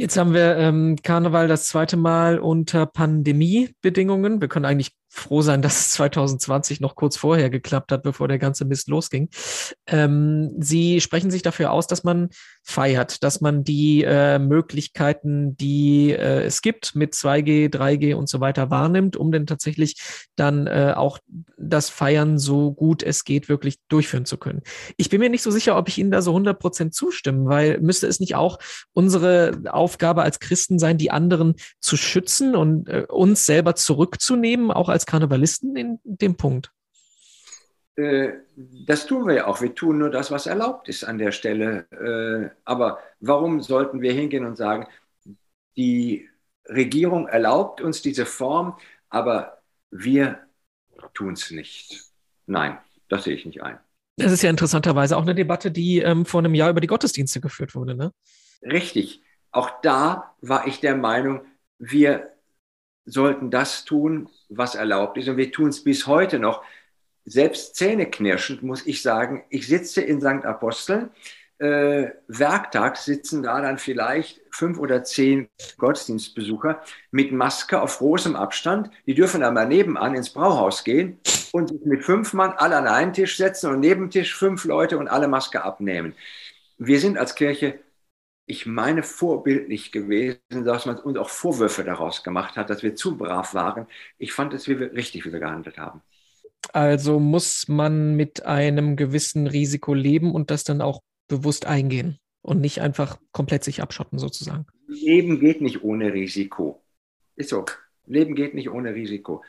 Jetzt 0.01 0.17
haben 0.17 0.33
wir 0.33 0.57
ähm, 0.57 0.97
Karneval 1.03 1.49
das 1.49 1.69
zweite 1.69 1.97
Mal 1.97 2.39
unter 2.39 2.87
Pandemiebedingungen. 2.87 4.41
Wir 4.41 4.49
können 4.49 4.65
eigentlich 4.65 4.93
froh 5.09 5.43
sein, 5.43 5.63
dass 5.63 5.81
es 5.81 5.91
2020 5.93 6.81
noch 6.81 6.95
kurz 6.95 7.17
vorher 7.17 7.51
geklappt 7.51 7.93
hat, 7.93 8.03
bevor 8.03 8.29
der 8.29 8.39
ganze 8.39 8.65
Mist 8.65 8.89
losging. 8.89 9.29
Ähm, 9.87 10.55
Sie 10.59 11.01
sprechen 11.01 11.31
sich 11.31 11.43
dafür 11.43 11.73
aus, 11.73 11.87
dass 11.87 12.05
man 12.05 12.29
feiert, 12.63 13.23
dass 13.25 13.41
man 13.41 13.65
die 13.65 14.05
äh, 14.05 14.39
Möglichkeiten, 14.39 15.57
die 15.57 16.13
äh, 16.13 16.43
es 16.43 16.63
gibt 16.63 16.95
mit 16.95 17.15
2G, 17.15 17.73
3G 17.73 18.15
und 18.15 18.29
so 18.29 18.41
weiter 18.41 18.71
wahrnimmt, 18.71 19.17
um 19.17 19.33
denn 19.33 19.47
tatsächlich 19.47 19.97
dann 20.37 20.67
äh, 20.67 20.93
auch 20.95 21.19
das 21.57 21.89
Feiern 21.89 22.39
so 22.39 22.73
gut 22.73 23.03
es 23.03 23.25
geht 23.25 23.49
wirklich 23.49 23.79
durchführen 23.89 24.27
zu 24.27 24.37
können. 24.37 24.63
Ich 24.97 25.09
bin 25.09 25.21
mir 25.21 25.31
nicht 25.31 25.43
so 25.43 25.51
sicher, 25.51 25.77
ob 25.77 25.89
ich 25.89 25.99
Ihnen 25.99 26.11
da 26.11 26.23
so 26.23 26.31
100 26.33 26.59
Prozent 26.59 26.95
zustimmen, 26.95 27.47
weil 27.47 27.81
müsste 27.81 28.07
es 28.07 28.21
nicht 28.21 28.35
auch 28.35 28.59
unsere 28.93 29.63
Aufgabe 29.71 30.23
als 30.23 30.41
Christen 30.41 30.79
sein, 30.79 30.99
die 30.99 31.11
anderen 31.11 31.55
zu 31.81 31.97
schützen 31.97 32.55
und 32.55 32.89
äh, 32.89 33.07
uns 33.09 33.47
selber 33.47 33.75
zurückzunehmen, 33.75 34.71
auch 34.71 34.89
als 34.89 34.98
Karnevalisten 35.07 35.77
in 35.77 36.01
dem 36.05 36.37
Punkt? 36.37 36.73
Äh, 37.97 38.35
das 38.87 39.07
tun 39.07 39.27
wir 39.27 39.35
ja 39.35 39.47
auch. 39.47 39.61
Wir 39.61 39.75
tun 39.75 39.99
nur 39.99 40.11
das, 40.11 40.31
was 40.31 40.47
erlaubt 40.47 40.89
ist 40.89 41.05
an 41.05 41.19
der 41.19 41.33
Stelle. 41.33 41.87
Äh, 41.91 42.57
aber 42.65 43.01
warum 43.21 43.61
sollten 43.61 44.01
wir 44.01 44.13
hingehen 44.13 44.47
und 44.47 44.57
sagen, 44.57 44.87
die 45.77 46.29
Regierung 46.67 47.29
erlaubt 47.29 47.81
uns 47.81 48.03
diese 48.03 48.27
Form, 48.27 48.77
aber 49.09 49.63
wir 49.91 50.39
tun 51.15 51.33
es 51.33 51.51
nicht? 51.51 52.05
Nein, 52.47 52.79
das 53.09 53.25
sehe 53.25 53.35
ich 53.35 53.47
nicht 53.47 53.63
ein. 53.63 53.79
Das 54.17 54.33
ist 54.33 54.43
ja 54.43 54.51
interessanterweise 54.51 55.17
auch 55.17 55.23
eine 55.23 55.35
Debatte, 55.35 55.71
die 55.71 55.99
ähm, 55.99 56.25
vor 56.25 56.41
einem 56.41 56.55
Jahr 56.55 56.71
über 56.71 56.81
die 56.81 56.89
Gottesdienste 56.89 57.41
geführt 57.41 57.75
wurde. 57.75 57.95
Ne? 57.95 58.13
Richtig. 58.63 59.23
Auch 59.51 59.81
da 59.81 60.35
war 60.41 60.67
ich 60.67 60.81
der 60.81 60.97
Meinung, 60.97 61.43
wir 61.79 62.33
sollten 63.09 63.51
das 63.51 63.85
tun, 63.85 64.29
was 64.49 64.75
erlaubt 64.75 65.19
ist. 65.19 65.29
Und 65.29 65.37
wir 65.37 65.51
tun 65.51 65.69
es 65.69 65.83
bis 65.83 66.07
heute 66.07 66.39
noch 66.39 66.63
selbst 67.25 67.77
zähneknirschend 67.77 68.63
muss 68.63 68.87
ich 68.87 69.03
sagen, 69.03 69.45
ich 69.51 69.67
sitze 69.67 70.01
in 70.01 70.21
St. 70.21 70.45
Aposteln, 70.45 71.11
äh, 71.59 72.11
werktags 72.29 73.05
sitzen 73.05 73.43
da 73.43 73.61
dann 73.61 73.79
vielleicht 73.79 74.41
fünf 74.51 74.79
oder 74.79 75.03
zehn 75.03 75.49
Gottesdienstbesucher 75.77 76.83
mit 77.11 77.33
Maske 77.33 77.83
auf 77.83 77.99
großem 77.99 78.37
Abstand. 78.37 78.91
Die 79.07 79.15
dürfen 79.15 79.41
dann 79.41 79.55
mal 79.55 79.67
nebenan 79.67 80.15
ins 80.15 80.31
Brauhaus 80.31 80.85
gehen 80.85 81.19
und 81.53 81.69
sich 81.69 81.85
mit 81.85 82.05
fünf 82.05 82.33
Mann 82.33 82.53
alle 82.57 82.77
an 82.77 82.87
einen 82.87 83.13
Tisch 83.13 83.37
setzen 83.37 83.73
und 83.73 83.81
neben 83.81 84.11
Tisch 84.11 84.37
fünf 84.37 84.65
Leute 84.65 84.99
und 84.99 85.09
alle 85.09 85.27
Maske 85.27 85.65
abnehmen. 85.65 86.15
Wir 86.79 87.01
sind 87.01 87.19
als 87.19 87.35
Kirche, 87.35 87.81
ich 88.49 88.65
meine, 88.65 89.03
vorbildlich 89.03 89.93
gewesen, 89.93 90.65
dass 90.65 90.87
man 90.87 90.97
uns 90.99 91.19
auch 91.19 91.29
Vorwürfe 91.29 91.85
daraus 91.85 92.25
gemacht 92.25 92.57
hat, 92.57 92.71
dass 92.71 92.83
wir 92.83 92.95
zu 92.95 93.19
brav 93.19 93.53
waren. 93.53 93.87
Ich 94.17 94.33
fand 94.33 94.55
es 94.55 94.67
richtig, 94.67 95.27
wie 95.27 95.33
wir 95.33 95.39
gehandelt 95.39 95.77
haben. 95.77 96.01
Also 96.73 97.21
muss 97.21 97.69
man 97.69 98.17
mit 98.17 98.47
einem 98.47 98.97
gewissen 98.97 99.47
Risiko 99.47 99.93
leben 99.93 100.35
und 100.35 100.51
das 100.51 100.65
dann 100.65 100.81
auch 100.81 101.03
bewusst 101.29 101.67
eingehen 101.67 102.19
und 102.41 102.63
nicht 102.63 102.81
einfach 102.81 103.19
komplett 103.33 103.65
sich 103.65 103.83
abschotten 103.83 104.19
sozusagen. 104.19 104.67
Leben 104.87 105.41
geht 105.41 105.61
nicht 105.61 105.85
ohne 105.85 106.15
Risiko. 106.15 106.83
Ist 107.37 107.51
so. 107.51 107.67
Leben 108.07 108.35
geht 108.35 108.55
nicht 108.55 108.71
ohne 108.71 108.95
Risiko. 108.95 109.45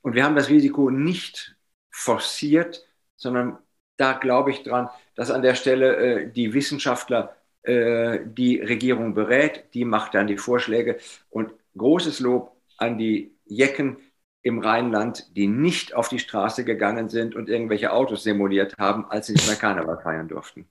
Und 0.00 0.14
wir 0.14 0.24
haben 0.24 0.36
das 0.36 0.48
Risiko 0.48 0.88
nicht 0.88 1.54
forciert, 1.90 2.86
sondern 3.16 3.58
da 3.98 4.14
glaube 4.14 4.52
ich 4.52 4.62
dran, 4.62 4.88
dass 5.16 5.30
an 5.30 5.42
der 5.42 5.54
Stelle 5.54 5.96
äh, 5.96 6.32
die 6.32 6.54
Wissenschaftler 6.54 7.37
äh, 7.68 8.20
die 8.24 8.60
Regierung 8.60 9.14
berät, 9.14 9.66
die 9.74 9.84
macht 9.84 10.14
dann 10.14 10.26
die 10.26 10.38
Vorschläge 10.38 10.98
und 11.30 11.52
großes 11.76 12.20
Lob 12.20 12.56
an 12.78 12.98
die 12.98 13.32
Jecken, 13.46 13.98
im 14.42 14.60
Rheinland, 14.60 15.36
die 15.36 15.46
nicht 15.46 15.94
auf 15.94 16.08
die 16.08 16.18
Straße 16.18 16.64
gegangen 16.64 17.08
sind 17.08 17.34
und 17.34 17.48
irgendwelche 17.48 17.92
Autos 17.92 18.22
simuliert 18.22 18.76
haben, 18.78 19.04
als 19.10 19.26
sie 19.26 19.34
nicht 19.34 19.46
mehr 19.46 19.56
Karneval 19.56 20.00
feiern 20.00 20.28
durften. 20.28 20.66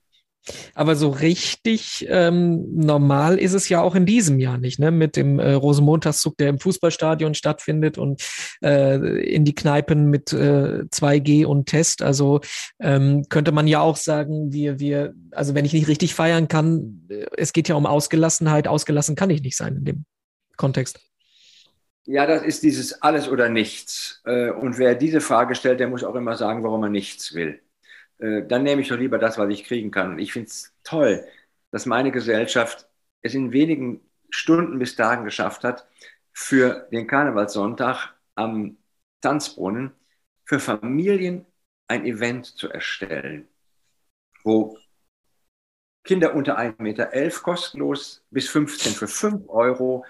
Aber 0.73 0.95
so 0.95 1.10
richtig 1.10 2.05
ähm, 2.10 2.65
normal 2.73 3.38
ist 3.38 3.53
es 3.53 3.69
ja 3.69 3.81
auch 3.81 3.95
in 3.95 4.05
diesem 4.05 4.39
Jahr 4.39 4.57
nicht, 4.57 4.79
ne? 4.79 4.91
Mit 4.91 5.15
dem 5.15 5.39
äh, 5.39 5.53
Rosenmontagszug, 5.53 6.38
der 6.38 6.49
im 6.49 6.60
Fußballstadion 6.60 7.33
stattfindet 7.33 7.97
und 7.97 8.21
äh, 8.63 8.95
in 9.21 9.45
die 9.45 9.55
Kneipen 9.55 10.10
mit 10.10 10.33
äh, 10.33 10.83
2G 10.91 11.45
und 11.45 11.67
Test. 11.67 12.01
Also 12.01 12.41
ähm, 12.79 13.25
könnte 13.29 13.51
man 13.51 13.67
ja 13.67 13.81
auch 13.81 13.97
sagen, 13.97 14.51
wir, 14.51 14.79
wir, 14.79 15.13
also 15.31 15.55
wenn 15.55 15.65
ich 15.65 15.73
nicht 15.73 15.88
richtig 15.88 16.13
feiern 16.13 16.47
kann, 16.47 17.07
äh, 17.10 17.25
es 17.38 17.53
geht 17.53 17.67
ja 17.67 17.75
um 17.75 17.86
Ausgelassenheit, 17.86 18.67
ausgelassen 18.67 19.15
kann 19.15 19.29
ich 19.29 19.41
nicht 19.41 19.57
sein 19.57 19.77
in 19.77 19.86
dem 19.86 20.05
Kontext. 20.55 20.99
Ja, 22.05 22.25
das 22.25 22.41
ist 22.41 22.63
dieses 22.63 23.01
Alles 23.01 23.27
oder 23.27 23.49
Nichts. 23.49 24.21
Äh, 24.25 24.51
und 24.51 24.77
wer 24.77 24.95
diese 24.95 25.19
Frage 25.19 25.55
stellt, 25.55 25.81
der 25.81 25.89
muss 25.89 26.05
auch 26.05 26.15
immer 26.15 26.38
sagen, 26.38 26.63
warum 26.63 26.83
er 26.83 26.89
nichts 26.89 27.33
will. 27.33 27.60
Äh, 28.19 28.43
dann 28.47 28.63
nehme 28.63 28.82
ich 28.82 28.89
doch 28.89 28.97
lieber 28.97 29.17
das, 29.17 29.38
was 29.38 29.49
ich 29.49 29.63
kriegen 29.63 29.91
kann. 29.91 30.19
Ich 30.19 30.34
finde 30.34 30.47
es 30.47 30.73
toll, 30.84 31.25
dass 31.71 31.86
meine 31.86 32.12
Gesellschaft 32.12 32.88
es 33.21 33.34
in 33.34 33.51
wenigen 33.51 34.01
Stunden 34.30 34.80
bis 34.80 34.95
Tagen 34.95 35.25
geschafft 35.25 35.63
hat, 35.63 35.88
für 36.34 36.88
den 36.91 37.08
Karnevalssonntag 37.08 38.13
am 38.36 38.77
Tanzbrunnen 39.21 39.91
für 40.45 40.60
Familien 40.60 41.45
ein 41.88 42.06
Event 42.06 42.45
zu 42.45 42.69
erstellen, 42.69 43.47
wo 44.43 44.77
Kinder 46.03 46.36
unter 46.36 46.58
1,11 46.58 46.82
Meter 46.82 47.30
kostenlos 47.41 48.23
bis 48.30 48.47
15 48.49 48.93
für 48.93 49.08
5 49.08 49.49
Euro 49.49 50.06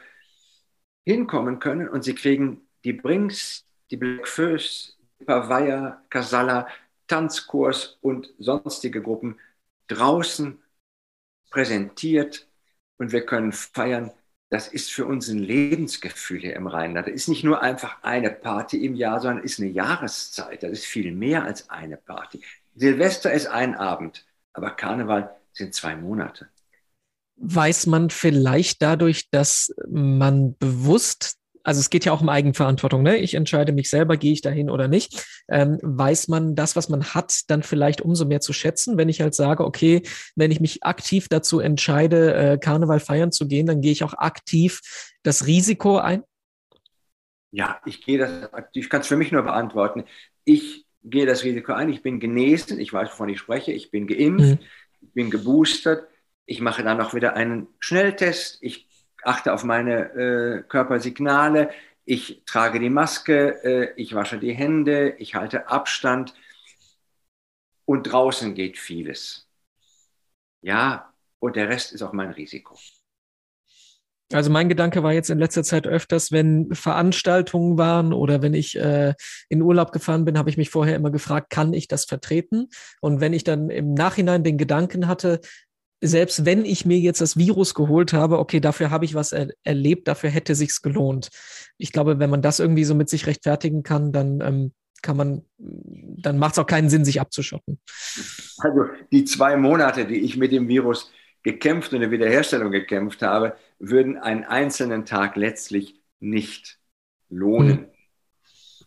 hinkommen 1.06 1.60
können 1.60 1.88
und 1.88 2.04
sie 2.04 2.14
kriegen 2.14 2.68
die 2.84 2.94
Brinks, 2.94 3.66
die 3.90 3.98
Black 3.98 4.28
Föß, 4.28 4.98
Pavaya, 5.26 6.04
Casalla, 6.10 6.68
Tanzkurs 7.08 7.98
und 8.02 8.34
sonstige 8.38 9.02
Gruppen 9.02 9.40
draußen 9.88 10.62
präsentiert 11.50 12.48
und 12.98 13.12
wir 13.12 13.26
können 13.26 13.52
feiern. 13.52 14.12
Das 14.50 14.68
ist 14.70 14.92
für 14.92 15.06
uns 15.06 15.28
ein 15.28 15.40
Lebensgefühl 15.40 16.40
hier 16.40 16.56
im 16.56 16.68
Rheinland. 16.68 17.08
Das 17.08 17.14
ist 17.14 17.28
nicht 17.28 17.44
nur 17.44 17.62
einfach 17.62 18.02
eine 18.04 18.32
Party 18.32 18.86
im 18.86 18.96
Jahr, 18.96 19.20
sondern 19.20 19.44
ist 19.44 19.60
eine 19.60 19.70
Jahreszeit. 19.70 20.64
Das 20.64 20.72
ist 20.72 20.86
viel 20.86 21.12
mehr 21.12 21.44
als 21.44 21.70
eine 21.70 21.98
Party. 21.98 22.42
Silvester 22.76 23.34
ist 23.34 23.48
ein 23.48 23.76
Abend, 23.76 24.26
aber 24.54 24.72
Karneval 24.72 25.36
sind 25.52 25.74
zwei 25.74 25.96
Monate 25.96 26.50
weiß 27.38 27.86
man 27.86 28.10
vielleicht 28.10 28.82
dadurch, 28.82 29.30
dass 29.30 29.74
man 29.88 30.58
bewusst 30.58 31.38
also 31.68 31.82
es 31.82 31.90
geht 31.90 32.06
ja 32.06 32.14
auch 32.14 32.22
um 32.22 32.30
Eigenverantwortung, 32.30 33.04
ne? 33.04 33.18
Ich 33.18 33.34
entscheide 33.34 33.74
mich 33.74 33.90
selber, 33.90 34.16
gehe 34.16 34.32
ich 34.32 34.40
dahin 34.40 34.70
oder 34.70 34.88
nicht. 34.88 35.28
Ähm, 35.50 35.80
weiß 35.82 36.30
man 36.30 36.56
das, 36.56 36.78
was 36.78 36.88
man 36.88 37.14
hat, 37.14 37.42
dann 37.50 37.62
vielleicht 37.62 38.00
umso 38.00 38.24
mehr 38.24 38.40
zu 38.40 38.54
schätzen, 38.54 38.98
wenn 38.98 39.10
ich 39.10 39.20
halt 39.20 39.36
sage, 39.36 39.66
okay, 39.66 40.02
wenn 40.38 40.50
ich 40.50 40.62
mich 40.62 40.86
aktiv 40.86 41.28
dazu 41.28 41.60
entscheide, 41.60 42.34
äh, 42.36 42.58
Karneval 42.58 43.02
feiern 43.02 43.34
zu 43.34 43.50
gehen, 43.50 43.68
dann 43.68 43.82
gehe 43.82 43.92
ich 43.92 44.06
auch 44.06 44.14
aktiv 44.14 44.80
das 45.24 45.46
Risiko 45.46 45.98
ein? 45.98 46.24
Ja, 47.52 47.82
ich 47.86 48.02
gehe 48.02 48.18
das, 48.18 48.50
ich 48.72 48.90
kann 48.90 49.02
es 49.02 49.08
für 49.08 49.18
mich 49.18 49.34
nur 49.34 49.44
beantworten. 49.44 50.06
Ich 50.46 50.86
gehe 51.04 51.26
das 51.26 51.44
Risiko 51.44 51.74
ein, 51.74 51.90
ich 51.90 52.02
bin 52.02 52.22
genesen, 52.22 52.80
ich 52.80 52.94
weiß, 52.94 53.10
wovon 53.12 53.28
ich 53.28 53.40
spreche, 53.40 53.74
ich 53.74 53.92
bin 53.92 54.08
geimpft, 54.08 54.62
mhm. 54.62 54.66
ich 55.02 55.14
bin 55.14 55.30
geboostert 55.30 56.08
ich 56.50 56.62
mache 56.62 56.82
dann 56.82 57.02
auch 57.02 57.14
wieder 57.14 57.36
einen 57.36 57.68
Schnelltest. 57.80 58.58
Ich 58.62 58.87
achte 59.24 59.54
auf 59.54 59.64
meine 59.64 60.14
äh, 60.14 60.64
Körpersignale. 60.64 61.70
Ich 62.06 62.44
trage 62.46 62.80
die 62.80 62.90
Maske. 62.90 63.64
Äh, 63.64 63.94
ich 64.02 64.14
wasche 64.16 64.40
die 64.40 64.54
Hände. 64.54 65.16
Ich 65.18 65.36
halte 65.36 65.68
Abstand. 65.68 66.34
Und 67.86 68.04
draußen 68.04 68.54
geht 68.54 68.78
vieles. 68.78 69.48
Ja, 70.62 71.14
und 71.40 71.56
der 71.56 71.70
Rest 71.70 71.94
ist 71.94 72.02
auch 72.02 72.14
mein 72.14 72.32
Risiko. 72.32 72.78
Also 74.34 74.50
mein 74.50 74.68
Gedanke 74.68 75.04
war 75.04 75.14
jetzt 75.14 75.30
in 75.30 75.40
letzter 75.40 75.64
Zeit 75.64 75.88
öfters, 75.88 76.34
wenn 76.34 76.74
Veranstaltungen 76.74 77.78
waren 77.78 78.12
oder 78.12 78.42
wenn 78.42 78.54
ich 78.54 78.78
äh, 78.78 79.14
in 79.48 79.62
Urlaub 79.62 79.94
gefahren 79.94 80.26
bin, 80.26 80.38
habe 80.38 80.50
ich 80.50 80.58
mich 80.58 80.70
vorher 80.70 80.98
immer 80.98 81.12
gefragt, 81.12 81.50
kann 81.50 81.74
ich 81.74 81.88
das 81.88 82.04
vertreten? 82.04 82.68
Und 83.00 83.22
wenn 83.22 83.32
ich 83.32 83.46
dann 83.46 83.70
im 83.70 83.94
Nachhinein 83.94 84.44
den 84.44 84.58
Gedanken 84.58 85.08
hatte, 85.08 85.40
selbst 86.02 86.46
wenn 86.46 86.66
ich 86.66 86.86
mir 86.86 87.00
jetzt 87.00 87.22
das 87.22 87.38
Virus 87.38 87.74
geholt 87.74 88.14
habe, 88.14 88.40
okay, 88.40 88.60
dafür 88.60 88.92
habe 88.92 89.06
ich 89.06 89.16
was 89.16 89.32
er 89.32 89.50
erlebt, 89.64 90.08
dafür 90.08 90.30
hätte 90.30 90.56
sich's 90.56 90.82
gelohnt. 90.82 91.30
Ich 91.78 91.92
glaube, 91.92 92.20
wenn 92.20 92.30
man 92.30 92.42
das 92.42 92.60
irgendwie 92.60 92.84
so 92.84 92.96
mit 92.96 93.10
sich 93.10 93.26
rechtfertigen 93.26 93.84
kann, 93.84 94.12
dann 94.12 94.42
ähm, 94.42 94.72
kann 95.02 95.18
man, 95.18 95.44
dann 95.58 96.38
macht 96.38 96.54
es 96.54 96.60
auch 96.60 96.66
keinen 96.66 96.90
Sinn, 96.90 97.06
sich 97.06 97.22
abzuschotten. 97.22 97.80
Also 98.60 98.86
die 99.12 99.26
zwei 99.26 99.58
Monate, 99.58 100.06
die 100.06 100.20
ich 100.20 100.38
mit 100.38 100.52
dem 100.52 100.68
Virus 100.68 101.12
gekämpft 101.44 101.94
und 101.94 102.02
der 102.02 102.12
Wiederherstellung 102.12 102.72
gekämpft 102.72 103.22
habe, 103.22 103.56
würden 103.80 104.18
einen 104.18 104.44
einzelnen 104.44 105.06
Tag 105.06 105.36
letztlich 105.36 106.02
nicht 106.20 106.80
lohnen. 107.30 107.78
Hm. 107.78 107.86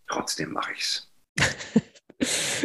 Trotzdem 0.08 0.52
mache 0.52 0.72
ich 0.72 0.80
es. 0.80 1.12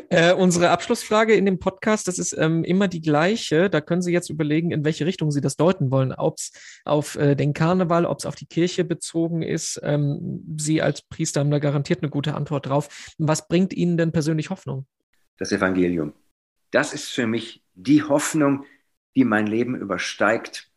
Äh, 0.10 0.34
unsere 0.34 0.70
Abschlussfrage 0.70 1.34
in 1.34 1.46
dem 1.46 1.60
Podcast, 1.60 2.08
das 2.08 2.20
ist 2.20 2.34
ähm, 2.38 2.64
immer 2.64 2.88
die 2.88 3.02
gleiche. 3.02 3.70
Da 3.70 3.82
können 3.82 4.02
Sie 4.02 4.12
jetzt 4.12 4.30
überlegen, 4.30 4.72
in 4.72 4.84
welche 4.84 5.06
Richtung 5.06 5.32
Sie 5.32 5.42
das 5.42 5.56
deuten 5.56 5.92
wollen. 5.92 6.14
Ob 6.14 6.38
es 6.38 6.52
auf 6.84 7.16
äh, 7.16 7.36
den 7.36 7.54
Karneval, 7.54 8.06
ob 8.06 8.20
es 8.20 8.26
auf 8.26 8.36
die 8.36 8.46
Kirche 8.46 8.84
bezogen 8.84 9.42
ist. 9.42 9.80
Ähm, 9.84 10.44
Sie 10.58 10.82
als 10.82 11.02
Priester 11.02 11.40
haben 11.40 11.52
da 11.52 11.60
garantiert 11.60 12.02
eine 12.02 12.10
gute 12.10 12.36
Antwort 12.36 12.68
drauf. 12.68 13.14
Was 13.18 13.48
bringt 13.48 13.74
Ihnen 13.74 13.98
denn 13.98 14.12
persönlich 14.12 14.50
Hoffnung? 14.50 14.86
Das 15.38 15.52
Evangelium. 15.52 16.14
Das 16.72 16.94
ist 16.94 17.10
für 17.10 17.28
mich 17.28 17.64
die 17.74 18.04
Hoffnung, 18.04 18.66
die 19.16 19.24
mein 19.24 19.48
Leben 19.48 19.76
übersteigt, 19.76 20.70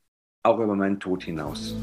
auch 0.43 0.59
über 0.61 0.77
meinen 0.77 1.01
Tod 1.01 1.25
hinaus. 1.25 1.75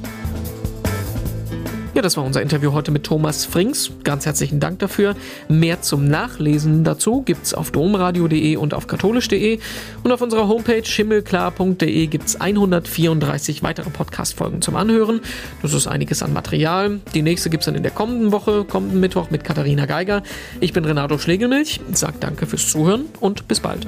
Ja, 1.96 2.02
das 2.02 2.18
war 2.18 2.26
unser 2.26 2.42
Interview 2.42 2.74
heute 2.74 2.92
mit 2.92 3.06
Thomas 3.06 3.46
Frings. 3.46 3.90
Ganz 4.04 4.26
herzlichen 4.26 4.60
Dank 4.60 4.80
dafür. 4.80 5.16
Mehr 5.48 5.82
zum 5.82 6.10
Nachlesen 6.10 6.84
dazu 6.84 7.22
gibt's 7.22 7.54
auf 7.54 7.72
domradio.de 7.72 8.58
und 8.58 8.74
auf 8.74 8.88
katholisch.de. 8.88 9.60
Und 10.04 10.12
auf 10.12 10.22
unserer 10.22 10.50
Homepage 10.50 10.84
himmelklar.de 10.84 12.08
gibt's 12.08 12.36
134 12.36 13.64
weitere 13.64 13.90
Podcast-Folgen 13.92 14.62
zum 14.62 14.76
Anhören. 14.76 15.22
Das 15.62 15.74
ist 15.74 15.88
einiges 15.88 16.22
an 16.22 16.34
Material. 16.34 17.00
Die 17.14 17.22
nächste 17.22 17.50
gibt's 17.50 17.66
dann 17.66 17.76
in 17.76 17.84
der 17.84 17.94
kommenden 17.94 18.34
Woche, 18.34 18.66
kommenden 18.66 19.00
Mittwoch 19.00 19.30
mit 19.30 19.46
Katharina 19.46 19.86
Geiger. 19.86 20.22
Ich 20.60 20.74
bin 20.74 20.84
Renato 20.84 21.18
Schlegelmilch, 21.18 21.80
sag 21.94 22.20
danke 22.20 22.46
fürs 22.46 22.70
Zuhören 22.70 23.06
und 23.22 23.48
bis 23.48 23.62
bald. 23.62 23.88